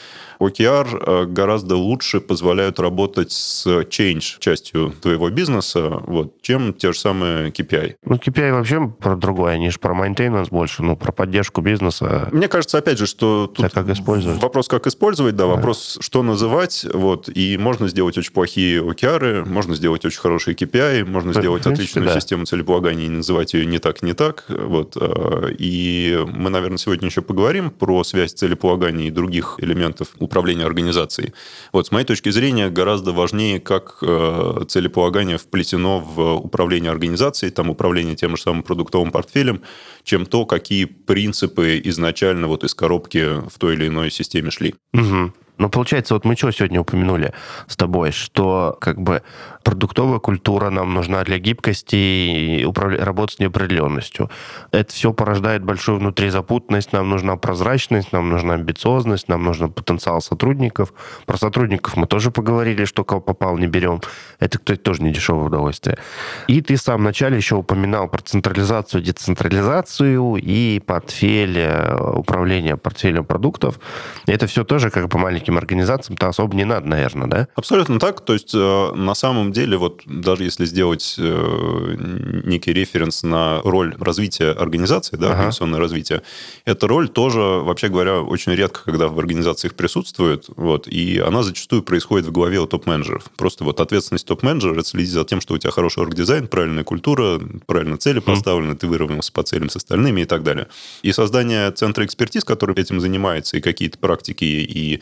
[0.41, 6.99] OKR э, гораздо лучше позволяют работать с change частью твоего бизнеса, вот, чем те же
[6.99, 7.97] самые KPI.
[8.05, 12.29] Ну, KPI вообще про другое, они же про maintenance больше, ну, про поддержку бизнеса.
[12.33, 14.41] Мне кажется, опять же, что тут как использовать.
[14.41, 19.49] вопрос, как использовать, да, да, вопрос, что называть, вот, и можно сделать очень плохие OKR,
[19.49, 22.21] можно сделать очень хорошие KPI, можно сделать принципе, отличную да.
[22.21, 27.09] систему целеполагания и называть ее не так, не так, вот, э, и мы, наверное, сегодня
[27.09, 31.33] еще поговорим про связь целеполагания и других элементов управления организацией.
[31.73, 37.71] Вот, с моей точки зрения, гораздо важнее, как э, целеполагание вплетено в управление организацией, там,
[37.71, 39.63] управление тем же самым продуктовым портфелем,
[40.05, 44.75] чем то, какие принципы изначально вот из коробки в той или иной системе шли.
[44.93, 45.33] Угу.
[45.59, 47.33] Ну, получается, вот мы что сегодня упомянули
[47.67, 49.23] с тобой, что как бы
[49.65, 53.05] продуктовая культура нам нужна для гибкости и управля...
[53.05, 54.31] работы с неопределенностью.
[54.71, 60.95] Это все порождает большую внутризапутанность, нам нужна прозрачность, нам нужна амбициозность, нам нужен потенциал сотрудников.
[61.27, 64.01] Про сотрудников мы тоже поговорили, что кого попал, не берем.
[64.39, 65.99] Это, кстати, тоже не дешевое удовольствие.
[66.47, 73.79] И ты сам вначале еще упоминал про централизацию, децентрализацию и портфель, э, управление портфелем продуктов.
[74.27, 77.49] Это все тоже как бы маленький маленьким организациям-то особо не надо, наверное, да?
[77.55, 78.21] Абсолютно так.
[78.21, 81.97] То есть, э, на самом деле, вот даже если сделать э,
[82.45, 85.35] некий референс на роль развития организации, да, ага.
[85.35, 86.23] организационное развитие,
[86.65, 91.83] эта роль тоже, вообще говоря, очень редко, когда в организациях присутствует, вот, и она зачастую
[91.83, 93.25] происходит в голове у топ-менеджеров.
[93.37, 97.41] Просто вот ответственность топ-менеджера– это следить за тем, что у тебя хороший оргдизайн, правильная культура,
[97.67, 100.67] правильно цели поставлены, ты выровнялся по целям с остальными и так далее.
[101.03, 105.01] И создание центра экспертиз, который этим занимается, и какие-то практики, и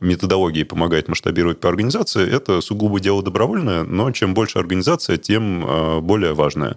[0.00, 6.00] методологии помогает масштабировать по организации, это сугубо дело добровольное, но чем больше организация, тем э,
[6.00, 6.76] более важная.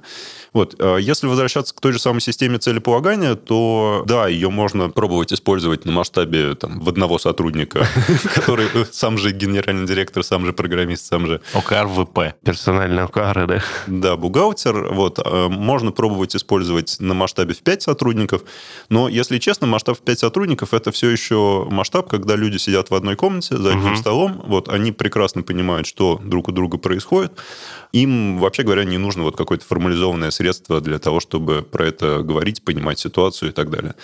[0.54, 0.76] Вот.
[0.80, 5.86] Э, если возвращаться к той же самой системе целеполагания, то да, ее можно пробовать использовать
[5.86, 7.88] на масштабе там, в одного сотрудника,
[8.36, 11.42] который сам же генеральный директор, сам же программист, сам же...
[11.54, 12.20] ОКР ВП.
[12.44, 13.64] Персональный ОКР, да?
[13.88, 14.94] Да, бухгалтер.
[14.94, 15.20] Вот.
[15.24, 18.42] Э, можно пробовать использовать на масштабе в 5 сотрудников,
[18.90, 22.96] но, если честно, масштаб в 5 сотрудников– это все еще масштаб, когда люди сидят в
[22.96, 27.34] одной комнате за одним столом, вот, они прекрасно понимают, что друг у друга происходит,
[27.92, 32.64] им, вообще говоря, не нужно вот какое-то формализованное средство для того, чтобы про это говорить,
[32.64, 33.96] понимать ситуацию и так далее.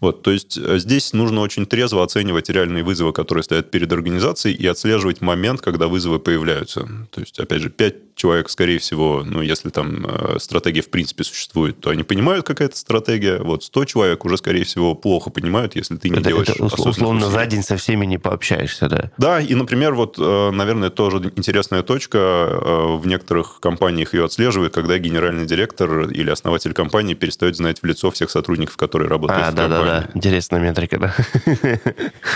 [0.00, 4.54] Вот, то есть э, здесь нужно очень трезво оценивать реальные вызовы, которые стоят перед организацией,
[4.54, 6.88] и отслеживать момент, когда вызовы появляются.
[7.10, 11.22] То есть, опять же, 5 человек, скорее всего, ну, если там э, стратегия в принципе
[11.22, 13.38] существует, то они понимают, какая это стратегия.
[13.38, 17.28] Вот 100 человек уже, скорее всего, плохо понимают, если ты не это, делаешь это, Условно,
[17.28, 19.10] за день со всеми не пообщаешься, да?
[19.18, 24.72] Да, и, например, вот, э, наверное, тоже интересная точка, э, в некоторых компаниях ее отслеживают,
[24.72, 29.50] когда генеральный директор или основатель компании перестает знать в лицо всех сотрудников, которые работают а,
[29.50, 29.84] в да, компании.
[29.84, 31.14] Да, да, интересная метрика, да.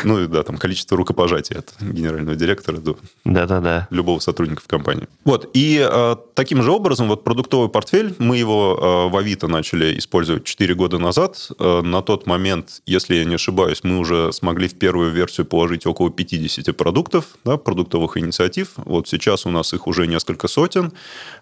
[0.04, 3.88] Ну, да, там количество рукопожатий от генерального директора до да, да, да.
[3.90, 5.08] любого сотрудника в компании.
[5.24, 9.98] Вот, и э, таким же образом, вот продуктовый портфель, мы его э, в Авито начали
[9.98, 11.50] использовать 4 года назад.
[11.58, 15.86] Э, на тот момент, если я не ошибаюсь, мы уже смогли в первую версию положить
[15.86, 18.72] около 50 продуктов, да, продуктовых инициатив.
[18.76, 20.92] Вот сейчас у нас их уже несколько сотен.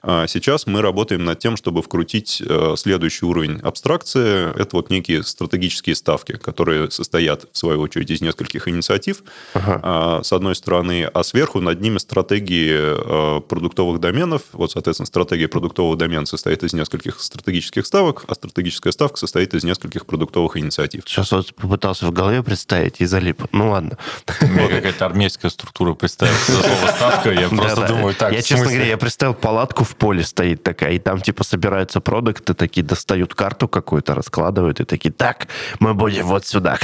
[0.02, 4.50] А сейчас мы работаем над тем, чтобы вкрутить э, следующий уровень абстракции.
[4.58, 9.22] Это вот некие стратегические ставки, которые состоят, в свою очередь, из нескольких инициатив,
[9.54, 9.80] ага.
[9.82, 14.17] А, с одной стороны, а сверху над ними стратегии э, продуктовых доменов.
[14.52, 19.64] Вот, соответственно, стратегия продуктового домена состоит из нескольких стратегических ставок, а стратегическая ставка состоит из
[19.64, 21.02] нескольких продуктовых инициатив.
[21.06, 23.44] Сейчас вот попытался в голове представить и залип.
[23.52, 23.98] Ну ладно.
[24.40, 27.30] Мне какая-то армейская структура представится за слово ставка.
[27.32, 30.98] Я просто думаю, так, Я, честно говоря, я представил палатку в поле стоит такая, и
[30.98, 35.48] там типа собираются продукты, такие достают карту какую-то, раскладывают, и такие, так,
[35.78, 36.78] мы будем вот сюда.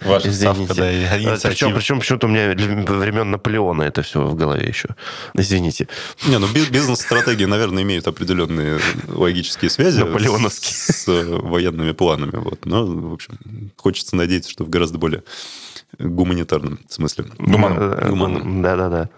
[0.00, 0.90] Ваша ставка, да,
[1.42, 4.90] Причем, причем почему-то у меня времен Наполеона это все в голове еще.
[5.34, 5.88] Извините.
[6.26, 10.72] Не, ну бизнес-стратегии, наверное, имеют определенные логические связи Наполеоновские.
[10.74, 12.36] с военными планами.
[12.36, 12.64] Вот.
[12.64, 13.38] Но, в общем,
[13.76, 15.22] хочется надеяться, что в гораздо более
[15.98, 17.26] гуманитарном смысле.
[17.38, 18.62] Гуманном.
[18.62, 19.08] Да-да-да.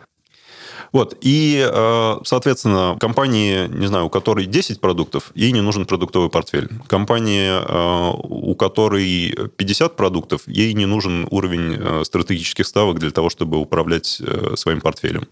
[0.95, 1.19] Вот.
[1.23, 6.69] И, э, соответственно, компании, не знаю, у которой 10 продуктов, ей не нужен продуктовый портфель.
[6.87, 13.29] Компании, э, у которой 50 продуктов, ей не нужен уровень э, стратегических ставок для того,
[13.29, 14.23] чтобы управлять
[14.55, 15.27] своим портфелем.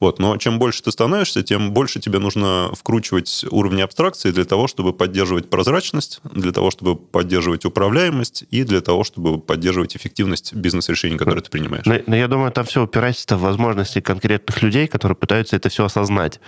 [0.00, 0.18] Вот.
[0.18, 4.92] Но чем больше ты становишься, тем больше тебе нужно вкручивать уровни абстракции для того, чтобы
[4.92, 11.42] поддерживать прозрачность, для того, чтобы поддерживать управляемость и для того, чтобы поддерживать эффективность бизнес-решений, которые
[11.42, 11.86] ты принимаешь.
[11.86, 15.68] Но, но я думаю, там все упирается в возможности конкретных людей, которые которые пытаются это
[15.68, 16.40] все осознать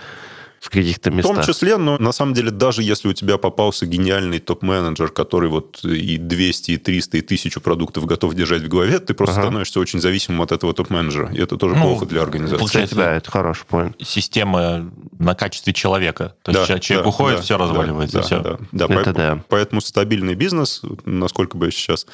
[0.59, 1.31] в каких-то местах.
[1.31, 5.49] В том числе, но на самом деле, даже если у тебя попался гениальный топ-менеджер, который
[5.49, 9.43] вот и 200, и 300, и 1000 продуктов готов держать в голове, ты просто ага.
[9.43, 11.31] становишься очень зависимым от этого топ-менеджера.
[11.33, 12.59] И это тоже ну, плохо для организации.
[12.59, 13.95] Получается, да, это хороший поинт.
[14.03, 16.35] Система на качестве человека.
[16.41, 18.17] То есть да, человек да, уходит, да, все разваливается.
[18.17, 18.39] Да, все.
[18.39, 18.85] да, да.
[18.85, 19.43] Это поэтому, да.
[19.47, 22.05] поэтому стабильный бизнес, насколько бы сейчас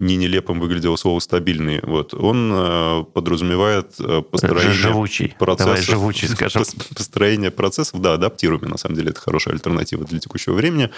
[0.00, 5.34] не нелепым выглядело слово «стабильный», вот, он э, подразумевает э, построение живучий.
[5.38, 5.66] процессов.
[5.66, 6.62] Давай живучий скажем.
[6.96, 7.50] Построение
[7.88, 10.90] процессов, да, адаптируемый, на самом деле это хорошая альтернатива для текущего времени.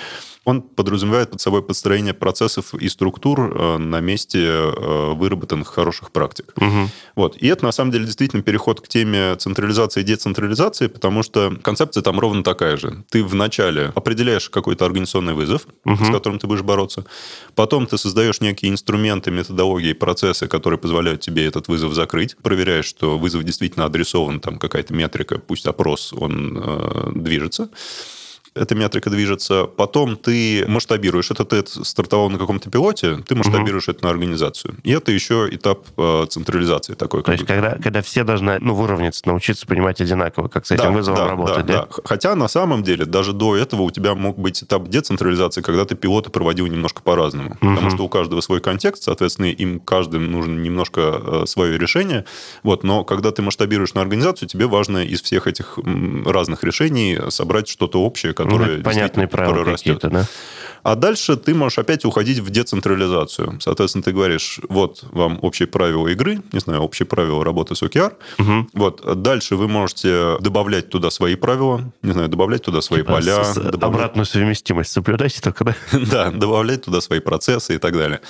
[0.44, 6.52] Он подразумевает под собой построение процессов и структур э, на месте э, выработанных хороших практик.
[6.56, 6.88] Угу.
[7.16, 7.36] Вот.
[7.36, 12.02] И это, на самом деле, действительно переход к теме централизации и децентрализации, потому что концепция
[12.02, 13.04] там ровно такая же.
[13.10, 16.04] Ты вначале определяешь какой-то организационный вызов, угу.
[16.04, 17.04] с которым ты будешь бороться.
[17.54, 22.36] Потом ты создаешь некие инструменты, методологии, процессы, которые позволяют тебе этот вызов закрыть.
[22.36, 26.79] Проверяешь, что вызов действительно адресован, там какая-то метрика, пусть опрос, он э,
[27.14, 27.70] движется
[28.54, 29.64] эта метрика движется.
[29.64, 33.96] Потом ты масштабируешь это, ты стартовал на каком-то пилоте, ты масштабируешь угу.
[33.96, 34.76] это на организацию.
[34.82, 37.22] И это еще этап э, централизации такой.
[37.22, 40.90] То есть, когда, когда все должны ну, выровняться, научиться понимать одинаково, как с этим да,
[40.90, 41.66] вызовом да, работать.
[41.66, 41.86] Да, да?
[41.86, 42.02] да.
[42.04, 45.94] Хотя на самом деле даже до этого у тебя мог быть этап децентрализации, когда ты
[45.94, 47.50] пилоты проводил немножко по-разному.
[47.60, 47.74] Угу.
[47.74, 52.24] Потому что у каждого свой контекст, соответственно, им каждым нужно немножко э, свое решение.
[52.64, 55.78] Вот, но когда ты масштабируешь на организацию, тебе важно из всех этих
[56.24, 60.26] разных решений собрать что-то общее, которые ну, понятные правила какие-то, да?
[60.82, 63.58] А дальше ты можешь опять уходить в децентрализацию.
[63.60, 68.14] Соответственно, ты говоришь, вот вам общие правила игры, не знаю, общие правила работы с OKR.
[68.38, 68.68] Угу.
[68.74, 69.22] Вот.
[69.22, 73.44] Дальше вы можете добавлять туда свои правила, не знаю, добавлять туда свои типа поля.
[73.44, 73.82] С, добавлять...
[73.82, 75.74] Обратную совместимость соблюдайте только, да?
[76.10, 78.20] Да, добавлять туда свои процессы и так далее.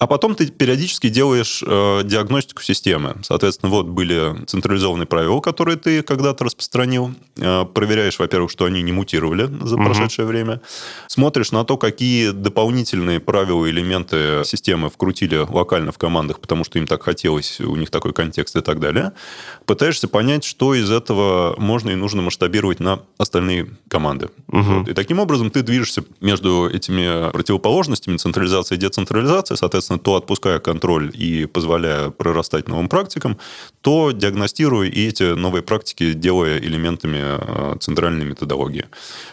[0.00, 3.16] А потом ты периодически делаешь э, диагностику системы.
[3.22, 7.12] Соответственно, вот были централизованные правила, которые ты когда-то распространил.
[7.36, 9.84] Э, проверяешь, во-первых, что они не мутировали за угу.
[9.84, 10.62] прошедшее время.
[11.06, 16.86] Смотришь на то, какие дополнительные правила, элементы системы вкрутили локально в командах, потому что им
[16.86, 19.12] так хотелось, у них такой контекст и так далее.
[19.66, 24.30] Пытаешься понять, что из этого можно и нужно масштабировать на остальные команды.
[24.48, 24.62] Угу.
[24.62, 24.88] Вот.
[24.88, 30.58] И таким образом ты движешься между этими противоположностями, централизация и децентрализация, соответственно, соответственно, то отпуская
[30.58, 33.38] контроль и позволяя прорастать новым практикам,
[33.82, 38.86] то диагностируя и эти новые практики делая элементами э, центральной методологии.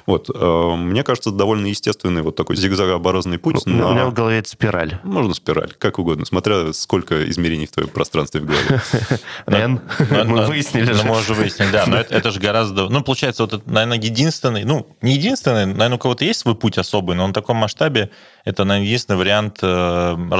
[0.05, 0.29] Вот.
[0.33, 3.65] Э, мне кажется, довольно естественный вот такой зигзагообразный путь.
[3.65, 3.89] Ну, на...
[3.89, 4.99] У меня в голове это спираль.
[5.03, 8.81] Можно спираль, как угодно, смотря сколько измерений в твоем пространстве в голове.
[9.47, 9.81] N.
[10.09, 11.03] Мы выяснили же.
[11.03, 11.85] Мы уже выяснили, да.
[11.87, 12.89] Но это же гораздо...
[12.89, 14.63] Ну, получается, вот это, наверное, единственный...
[14.63, 18.09] Ну, не единственный, наверное, у кого-то есть свой путь особый, но он в таком масштабе
[18.47, 19.57] это, наверное, единственный вариант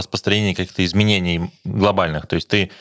[0.08, 2.28] распространения каких-то изменений глобальных.
[2.28, 2.72] То есть ты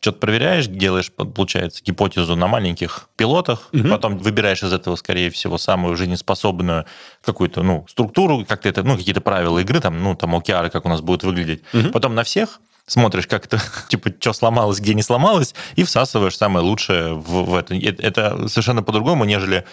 [0.00, 3.88] что-то проверяешь, делаешь, получается, гипотезу на маленьких пилотах, угу.
[3.88, 6.84] потом выбираешь из этого, скорее всего, самую жизнеспособную
[7.24, 10.90] какую-то, ну, структуру, как-то это, ну, какие-то правила игры, там, ну, там, OKR, как у
[10.90, 11.62] нас будет выглядеть.
[11.72, 11.88] Угу.
[11.88, 13.58] Потом на всех смотришь, как это,
[13.88, 17.74] типа, что сломалось, где не сломалось, и всасываешь самое лучшее в, в это.
[17.74, 19.64] Это совершенно по-другому, нежели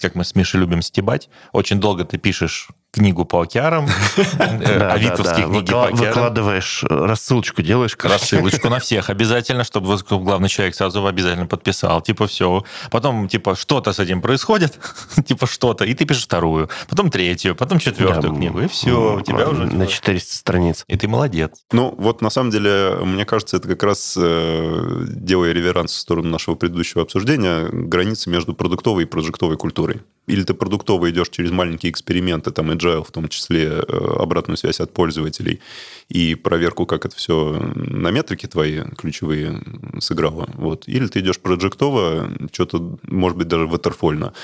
[0.00, 5.46] как мы с Мишей любим стебать, очень долго ты пишешь книгу по океарам, э, авитовские
[5.46, 6.06] книги по океарам.
[6.06, 7.96] Выкладываешь, э, рассылочку делаешь.
[8.00, 12.00] Рассылочку на всех обязательно, чтобы главный человек сразу обязательно подписал.
[12.00, 12.64] Типа все.
[12.90, 14.78] Потом, типа, что-то с этим происходит,
[15.26, 19.48] типа что-то, и ты пишешь вторую, потом третью, потом четвертую книгу, и все, у тебя
[19.48, 19.66] уже...
[19.66, 20.84] На 400 страниц.
[20.86, 21.50] И ты молодец.
[21.72, 26.28] Ну, вот на самом деле, мне кажется, это как раз, э, делая реверанс в сторону
[26.28, 30.02] нашего предыдущего обсуждения, границы между продуктовой и прожектовой культурой.
[30.26, 34.80] Или ты продуктово идешь через маленькие эксперименты, там, agile, в том числе э, обратную связь
[34.80, 35.60] от пользователей,
[36.08, 39.62] и проверку, как это все на метрики твои ключевые
[40.00, 40.48] сыграло.
[40.54, 40.86] Вот.
[40.86, 44.34] Или ты идешь проджектово, что-то, может быть, даже ватерфольно.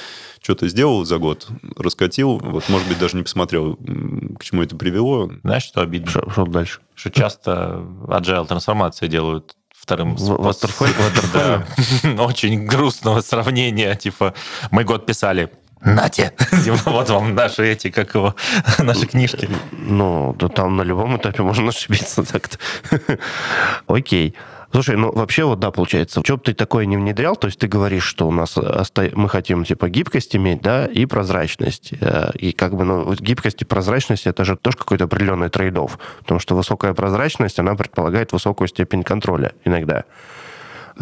[0.43, 5.31] Что-то сделал за год, раскатил, вот, может быть, даже не посмотрел, к чему это привело.
[5.43, 6.11] Знаешь, что обидно?
[6.11, 6.81] Что, что дальше?
[6.95, 10.17] Что часто agile трансформации делают вторым...
[10.17, 10.91] Ватерфоль?
[11.35, 11.67] Да.
[12.25, 13.95] Очень грустного сравнения.
[13.95, 14.35] Типа,
[14.71, 15.51] мы год писали,
[15.83, 16.33] Нате,
[16.85, 18.35] вот вам наши эти, как его,
[18.79, 19.49] наши книжки.
[19.73, 22.59] Ну, да там на любом этапе можно ошибиться так-то.
[23.87, 24.35] Окей.
[24.73, 27.67] Слушай, ну вообще вот да, получается, что бы ты такое не внедрял, то есть ты
[27.67, 29.11] говоришь, что у нас оста...
[29.15, 31.93] мы хотим типа гибкость иметь, да, и прозрачность.
[32.01, 36.39] Э, и как бы, ну, гибкость и прозрачность это же тоже какой-то определенный трейдов, потому
[36.39, 40.05] что высокая прозрачность, она предполагает высокую степень контроля иногда.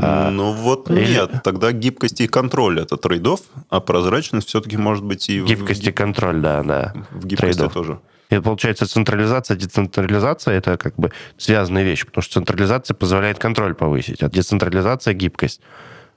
[0.01, 1.15] А, ну вот Или...
[1.15, 5.43] нет, тогда гибкость и контроль это трейдов, а прозрачность все-таки может быть и...
[5.43, 5.89] Гибкость в...
[5.89, 6.95] и контроль, да, да.
[7.11, 7.73] В гибкости трейдов.
[7.73, 7.99] тоже.
[8.31, 14.23] И получается централизация, децентрализация это как бы связанные вещи, потому что централизация позволяет контроль повысить,
[14.23, 15.61] а децентрализация гибкость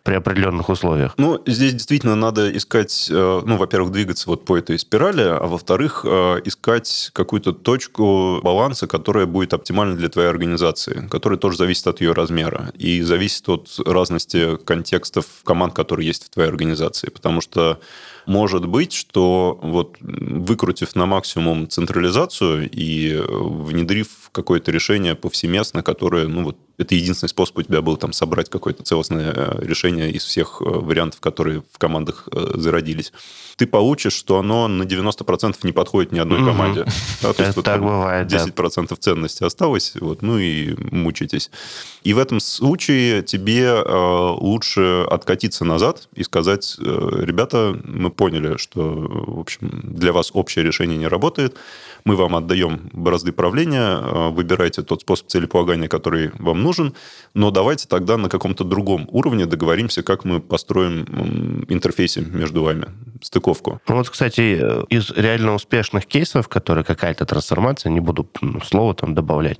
[0.03, 1.13] при определенных условиях.
[1.17, 6.05] Ну, здесь действительно надо искать, э, ну, во-первых, двигаться вот по этой спирали, а во-вторых,
[6.05, 12.01] э, искать какую-то точку баланса, которая будет оптимальна для твоей организации, которая тоже зависит от
[12.01, 17.09] ее размера и зависит от разности контекстов команд, которые есть в твоей организации.
[17.09, 17.79] Потому что
[18.25, 26.43] может быть, что вот выкрутив на максимум централизацию и внедрив какое-то решение повсеместно, которое, ну
[26.43, 30.61] вот, это единственный способ у тебя был там собрать какое-то целостное э, решение из всех
[30.61, 33.13] э, вариантов, которые в командах э, зародились.
[33.55, 36.47] Ты получишь, что оно на 90% не подходит ни одной угу.
[36.47, 36.85] команде.
[37.21, 38.95] Да, то есть, вот, так бывает, 10% да.
[38.95, 41.51] ценности осталось, вот, ну и мучитесь.
[42.03, 43.73] И в этом случае тебе
[44.39, 50.97] лучше откатиться назад и сказать, ребята, мы поняли, что, в общем, для вас общее решение
[50.97, 51.57] не работает,
[52.03, 56.70] мы вам отдаем бразды правления, э, выбирайте тот способ целеполагания, который вам нужен,
[57.33, 62.87] но давайте тогда на каком-то другом уровне договоримся, как мы построим интерфейсе между вами,
[63.21, 63.79] стыковку.
[63.87, 68.27] Ну вот, кстати, э, из реально успешных кейсов, которые какая-то трансформация, не буду
[68.65, 69.59] слово там добавлять,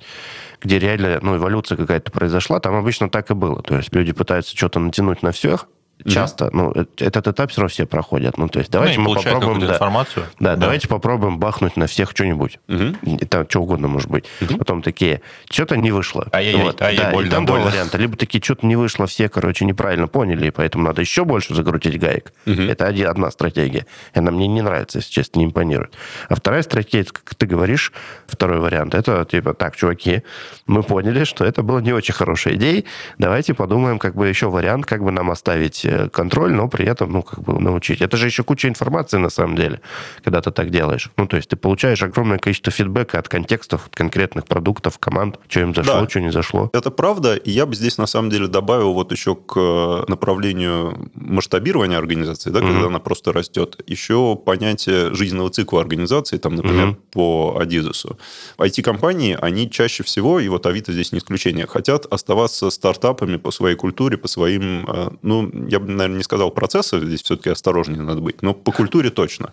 [0.60, 3.62] где реально ну, эволюция какая-то произошла, там обычно так и было.
[3.62, 5.66] То есть люди пытаются что-то натянуть на всех,
[6.06, 8.38] часто, ну, этот этап все равно все проходят.
[8.38, 9.60] Ну, то есть давайте ну, мы попробуем...
[9.60, 10.26] Да, информацию.
[10.38, 12.58] Да, да, давайте попробуем бахнуть на всех что-нибудь.
[12.68, 13.18] Угу.
[13.20, 14.24] Это что угодно может быть.
[14.40, 14.58] Угу.
[14.58, 16.28] Потом такие, что-то не вышло.
[16.32, 17.62] А я, вот, а да, больно, и там больно.
[17.62, 17.98] два варианта.
[17.98, 21.98] Либо такие, что-то не вышло, все, короче, неправильно поняли, и поэтому надо еще больше закрутить
[21.98, 22.32] гаек.
[22.46, 22.62] Угу.
[22.62, 23.86] Это один, одна стратегия.
[24.14, 25.94] Она мне не нравится, если честно, не импонирует.
[26.28, 27.92] А вторая стратегия, как ты говоришь,
[28.26, 30.22] второй вариант, это типа, так, чуваки,
[30.66, 32.84] мы поняли, что это было не очень хорошая идея,
[33.18, 37.12] давайте подумаем, как бы еще вариант, как бы нам оставить э, контроль, но при этом,
[37.12, 38.00] ну, как бы научить.
[38.00, 39.80] Это же еще куча информации, на самом деле,
[40.24, 41.10] когда ты так делаешь.
[41.16, 45.60] Ну, то есть ты получаешь огромное количество фидбэка от контекстов, от конкретных продуктов, команд, что
[45.60, 46.08] им зашло, да.
[46.08, 46.70] что не зашло.
[46.72, 51.10] Это правда, и я бы здесь, на самом деле, добавил вот еще к э, направлению
[51.14, 52.72] масштабирования организации, да, mm-hmm.
[52.72, 57.12] когда она просто растет, еще понятие жизненного цикла организации, там, например, mm-hmm.
[57.12, 58.18] по Адизусу.
[58.58, 63.76] IT-компании, они чаще всего, и вот Авито здесь не исключение, хотят оставаться стартапами по своей
[63.76, 68.20] культуре, по своим, э, ну, я бы, наверное, не сказал процесса, здесь все-таки осторожнее надо
[68.20, 69.52] быть, но по культуре точно.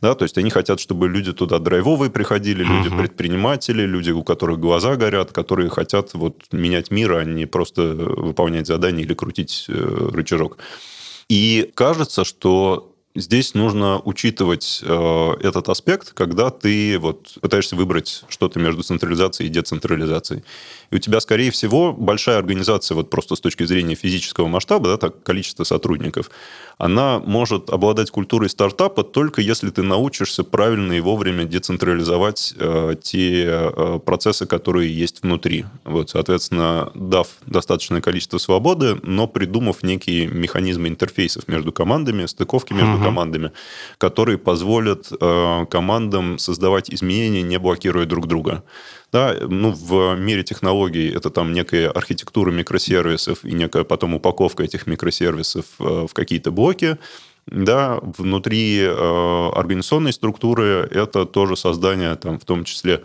[0.00, 2.98] Да, то есть они хотят, чтобы люди туда драйвовые приходили, люди угу.
[2.98, 8.66] предприниматели, люди, у которых глаза горят, которые хотят вот менять мир, а не просто выполнять
[8.66, 10.58] задания или крутить э, рычажок.
[11.28, 18.58] И кажется, что Здесь нужно учитывать э, этот аспект, когда ты вот пытаешься выбрать что-то
[18.58, 20.44] между централизацией и децентрализацией.
[20.90, 24.96] И у тебя, скорее всего, большая организация, вот просто с точки зрения физического масштаба, да,
[24.96, 26.30] так, количество сотрудников,
[26.78, 33.44] она может обладать культурой стартапа только если ты научишься правильно и вовремя децентрализовать э, те
[33.46, 35.64] э, процессы, которые есть внутри.
[35.84, 42.94] Вот, соответственно, дав достаточное количество свободы, но придумав некие механизмы интерфейсов между командами, стыковки между
[42.94, 43.04] угу.
[43.04, 43.52] командами,
[43.98, 48.62] которые позволят э, командам создавать изменения, не блокируя друг друга.
[49.12, 54.86] Да, ну, в мире технологий это там некая архитектура микросервисов и некая потом упаковка этих
[54.86, 56.96] микросервисов э, в какие-то блоки.
[57.46, 63.02] Да, внутри э, организационной структуры это тоже создание, там, в том числе,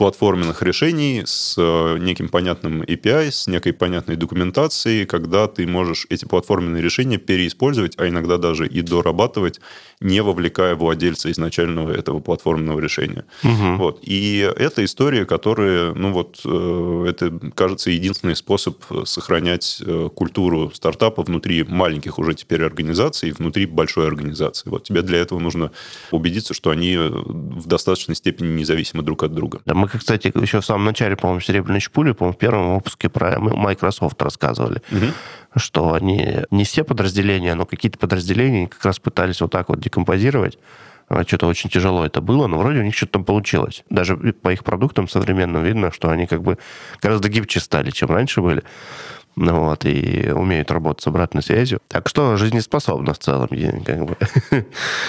[0.00, 6.24] платформенных решений с э, неким понятным API, с некой понятной документацией, когда ты можешь эти
[6.24, 9.60] платформенные решения переиспользовать, а иногда даже и дорабатывать,
[10.00, 13.26] не вовлекая владельца изначального этого платформенного решения.
[13.44, 13.76] Угу.
[13.76, 13.98] Вот.
[14.00, 21.22] И это история, которая, ну вот, э, это, кажется, единственный способ сохранять э, культуру стартапа
[21.24, 24.70] внутри маленьких уже теперь организаций, внутри большой организации.
[24.70, 25.72] Вот тебе для этого нужно
[26.10, 29.60] убедиться, что они в достаточной степени независимы друг от друга.
[29.66, 33.38] Да, мы кстати, еще в самом начале, по-моему, «Серебряной шпули», по-моему, в первом выпуске про
[33.38, 35.06] Microsoft рассказывали, угу.
[35.56, 40.58] что они не все подразделения, но какие-то подразделения как раз пытались вот так вот декомпозировать.
[41.10, 43.82] А, что-то очень тяжело это было, но вроде у них что-то там получилось.
[43.90, 46.56] Даже по их продуктам современным видно, что они как бы
[47.02, 48.62] гораздо гибче стали, чем раньше были
[49.36, 51.80] ну, вот, и умеют работать с обратной связью.
[51.88, 53.48] Так что жизнеспособно в целом,
[53.84, 54.16] как бы.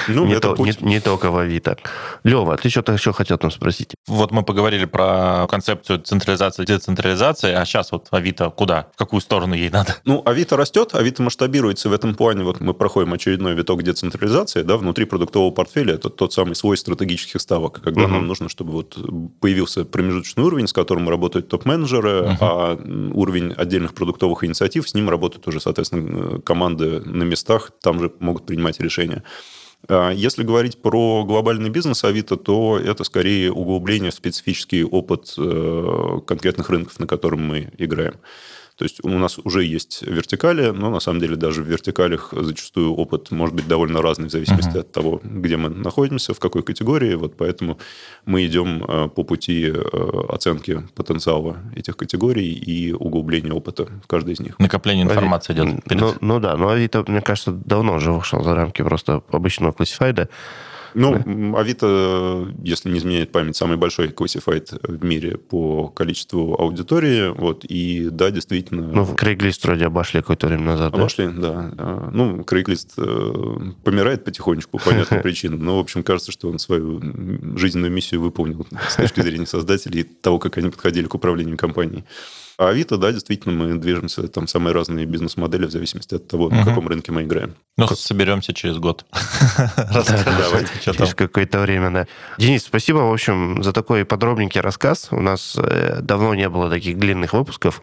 [0.08, 0.82] Ну, не, то, путь...
[0.82, 1.78] не, не только в Авито.
[2.24, 3.96] Лева, ты что-то еще хотел там спросить?
[4.08, 8.88] Вот мы поговорили про концепцию централизации, децентрализации, а сейчас вот Авито куда?
[8.94, 9.96] В какую сторону ей надо?
[10.06, 12.44] Ну, Авито растет, Авито масштабируется в этом плане.
[12.44, 15.96] Вот мы проходим очередной виток децентрализации, да, внутри продуктового портфеля.
[15.96, 18.12] Это тот самый свой стратегических ставок, когда угу.
[18.12, 18.98] нам нужно, чтобы вот
[19.40, 22.38] появился промежуточный уровень, с которым работают топ-менеджеры, угу.
[22.40, 22.80] а
[23.14, 28.12] уровень отдельных продуктов продуктовых инициатив, с ним работают уже, соответственно, команды на местах, там же
[28.20, 29.24] могут принимать решения.
[29.88, 36.20] А если говорить про глобальный бизнес Авито, то это скорее углубление в специфический опыт э,
[36.28, 38.16] конкретных рынков, на котором мы играем.
[38.82, 42.96] То есть у нас уже есть вертикали, но на самом деле даже в вертикалях зачастую
[42.96, 44.80] опыт может быть довольно разный в зависимости uh-huh.
[44.80, 47.14] от того, где мы находимся, в какой категории.
[47.14, 47.78] Вот поэтому
[48.26, 54.34] мы идем э, по пути э, оценки потенциала этих категорий и углубления опыта в каждой
[54.34, 54.58] из них.
[54.58, 55.84] Накопление информации идет.
[55.84, 56.02] Перед...
[56.02, 60.28] Ну, ну да, но Авито, мне кажется, давно уже вышел за рамки просто обычного классифайда.
[60.94, 61.60] Ну, да.
[61.60, 67.30] Авито, если не изменяет память, самый большой классифайт в мире по количеству аудитории.
[67.30, 68.88] Вот, и да, действительно...
[68.88, 71.72] Ну, Craigslist вроде обошли какое-то время назад, Обошли, да.
[71.74, 72.10] да.
[72.12, 75.64] Ну, Craigslist э, помирает потихонечку по понятным причинам.
[75.64, 77.02] Но, в общем, кажется, что он свою
[77.58, 82.04] жизненную миссию выполнил с точки зрения создателей того, как они подходили к управлению компанией.
[82.62, 86.54] А Авито, да, действительно, мы движемся, там самые разные бизнес-модели в зависимости от того, угу.
[86.54, 87.56] на каком рынке мы играем.
[87.76, 87.98] Ну, как...
[87.98, 89.04] соберемся через год.
[89.88, 90.70] Давайте.
[90.80, 92.08] Через какое-то время, да.
[92.38, 95.08] Денис, спасибо, в общем, за такой подробненький рассказ.
[95.10, 97.82] У нас э, давно не было таких длинных выпусков.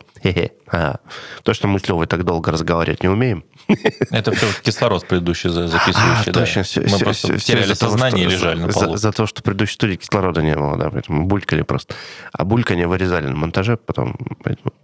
[0.70, 1.01] А,
[1.43, 3.43] то, что мы с Левой так долго разговаривать не умеем.
[4.11, 6.31] Это все кислород предыдущий записывающий.
[6.31, 6.64] А, точно.
[6.91, 8.97] Мы просто теряли сознание и лежали на полу.
[8.97, 11.95] За то, что в предыдущей студии кислорода не было, да, поэтому булькали просто.
[12.33, 14.16] А бульканье вырезали на монтаже, потом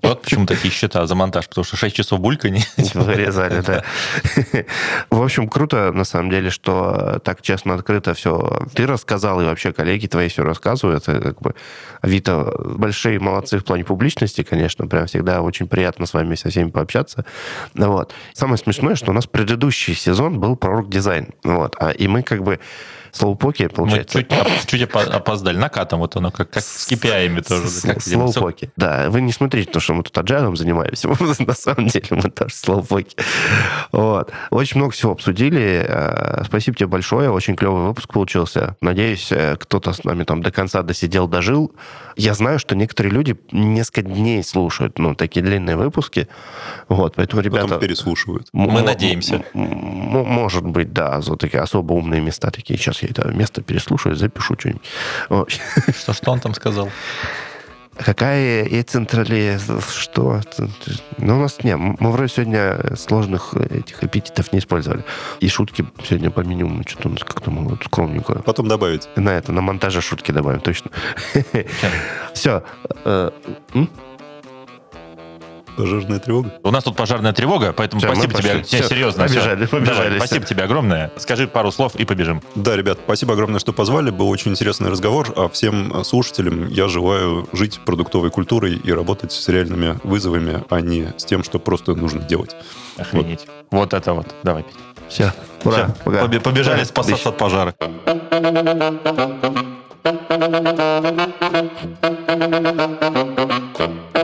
[0.02, 2.62] вот почему такие счета за монтаж, потому что 6 часов булькани.
[2.94, 3.84] Вырезали, да.
[5.08, 9.72] В общем, круто, на самом деле, что так честно, открыто все ты рассказал, и вообще
[9.72, 11.04] коллеги твои все рассказывают.
[11.04, 11.54] Как бы
[12.02, 16.70] Авито большие молодцы в плане публичности, конечно, прям всегда очень приятно с вами со всеми
[16.70, 17.24] пообщаться.
[17.74, 18.12] Вот.
[18.34, 21.28] Самое смешное, что у нас предыдущий сезон был про орг-дизайн.
[21.42, 21.76] Вот.
[21.78, 22.60] А, и мы как бы
[23.14, 24.18] Слоупоки, получается.
[24.18, 25.56] Мы чуть, чуть опоздали.
[25.56, 27.68] Накатом вот оно, как, как с KPI тоже.
[28.00, 28.70] Слоупоки.
[28.76, 31.08] Да, вы не смотрите, то, что мы тут аджайлом занимаемся.
[31.38, 33.16] На самом деле мы тоже слоупоки.
[33.92, 34.32] Вот.
[34.50, 35.86] Очень много всего обсудили.
[35.86, 37.30] Э, спасибо тебе большое.
[37.30, 38.76] Очень клевый выпуск получился.
[38.80, 41.70] Надеюсь, э, кто-то с нами там до конца досидел, дожил.
[42.16, 46.26] Я знаю, что некоторые люди несколько дней слушают, ну, такие длинные выпуски.
[46.88, 47.66] Вот, поэтому, ребята...
[47.66, 48.48] Потом переслушивают.
[48.52, 49.44] Мы надеемся.
[49.52, 52.76] Может быть, да, за такие особо умные места такие.
[52.76, 54.82] Сейчас я это место переслушаю, запишу что-нибудь.
[55.96, 56.90] Что, что он там сказал?
[57.96, 59.58] Какая и централи,
[59.92, 60.40] что?
[61.18, 65.04] Ну, у нас не, мы вроде сегодня сложных этих эпитетов не использовали.
[65.38, 68.42] И шутки сегодня по минимуму, что-то у нас как-то мы вот скромненько.
[68.42, 69.08] Потом добавить.
[69.14, 70.90] На это, на монтаже шутки добавим, точно.
[72.34, 72.64] Все.
[75.76, 76.52] Пожарная тревога?
[76.62, 78.62] У нас тут пожарная тревога, поэтому все, спасибо тебе.
[78.62, 79.24] Все, серьезно.
[79.24, 79.76] Побежали, все.
[79.76, 80.04] побежали.
[80.04, 81.10] Давай, спасибо тебе огромное.
[81.16, 82.42] Скажи пару слов и побежим.
[82.54, 84.10] Да, ребят, спасибо огромное, что позвали.
[84.10, 85.32] Был очень интересный разговор.
[85.36, 91.12] А всем слушателям я желаю жить продуктовой культурой и работать с реальными вызовами, а не
[91.16, 92.54] с тем, что просто нужно делать.
[92.96, 93.46] Охренеть.
[93.70, 94.34] Вот, вот это вот.
[94.42, 94.78] Давай, Петя.
[95.08, 95.32] Все.
[95.64, 95.86] Ура.
[95.86, 95.94] Все.
[96.04, 96.40] Пока.
[96.40, 96.84] Побежали Ура.
[96.84, 97.74] спасаться от пожара.
[100.04, 100.18] Thank
[104.18, 104.23] you.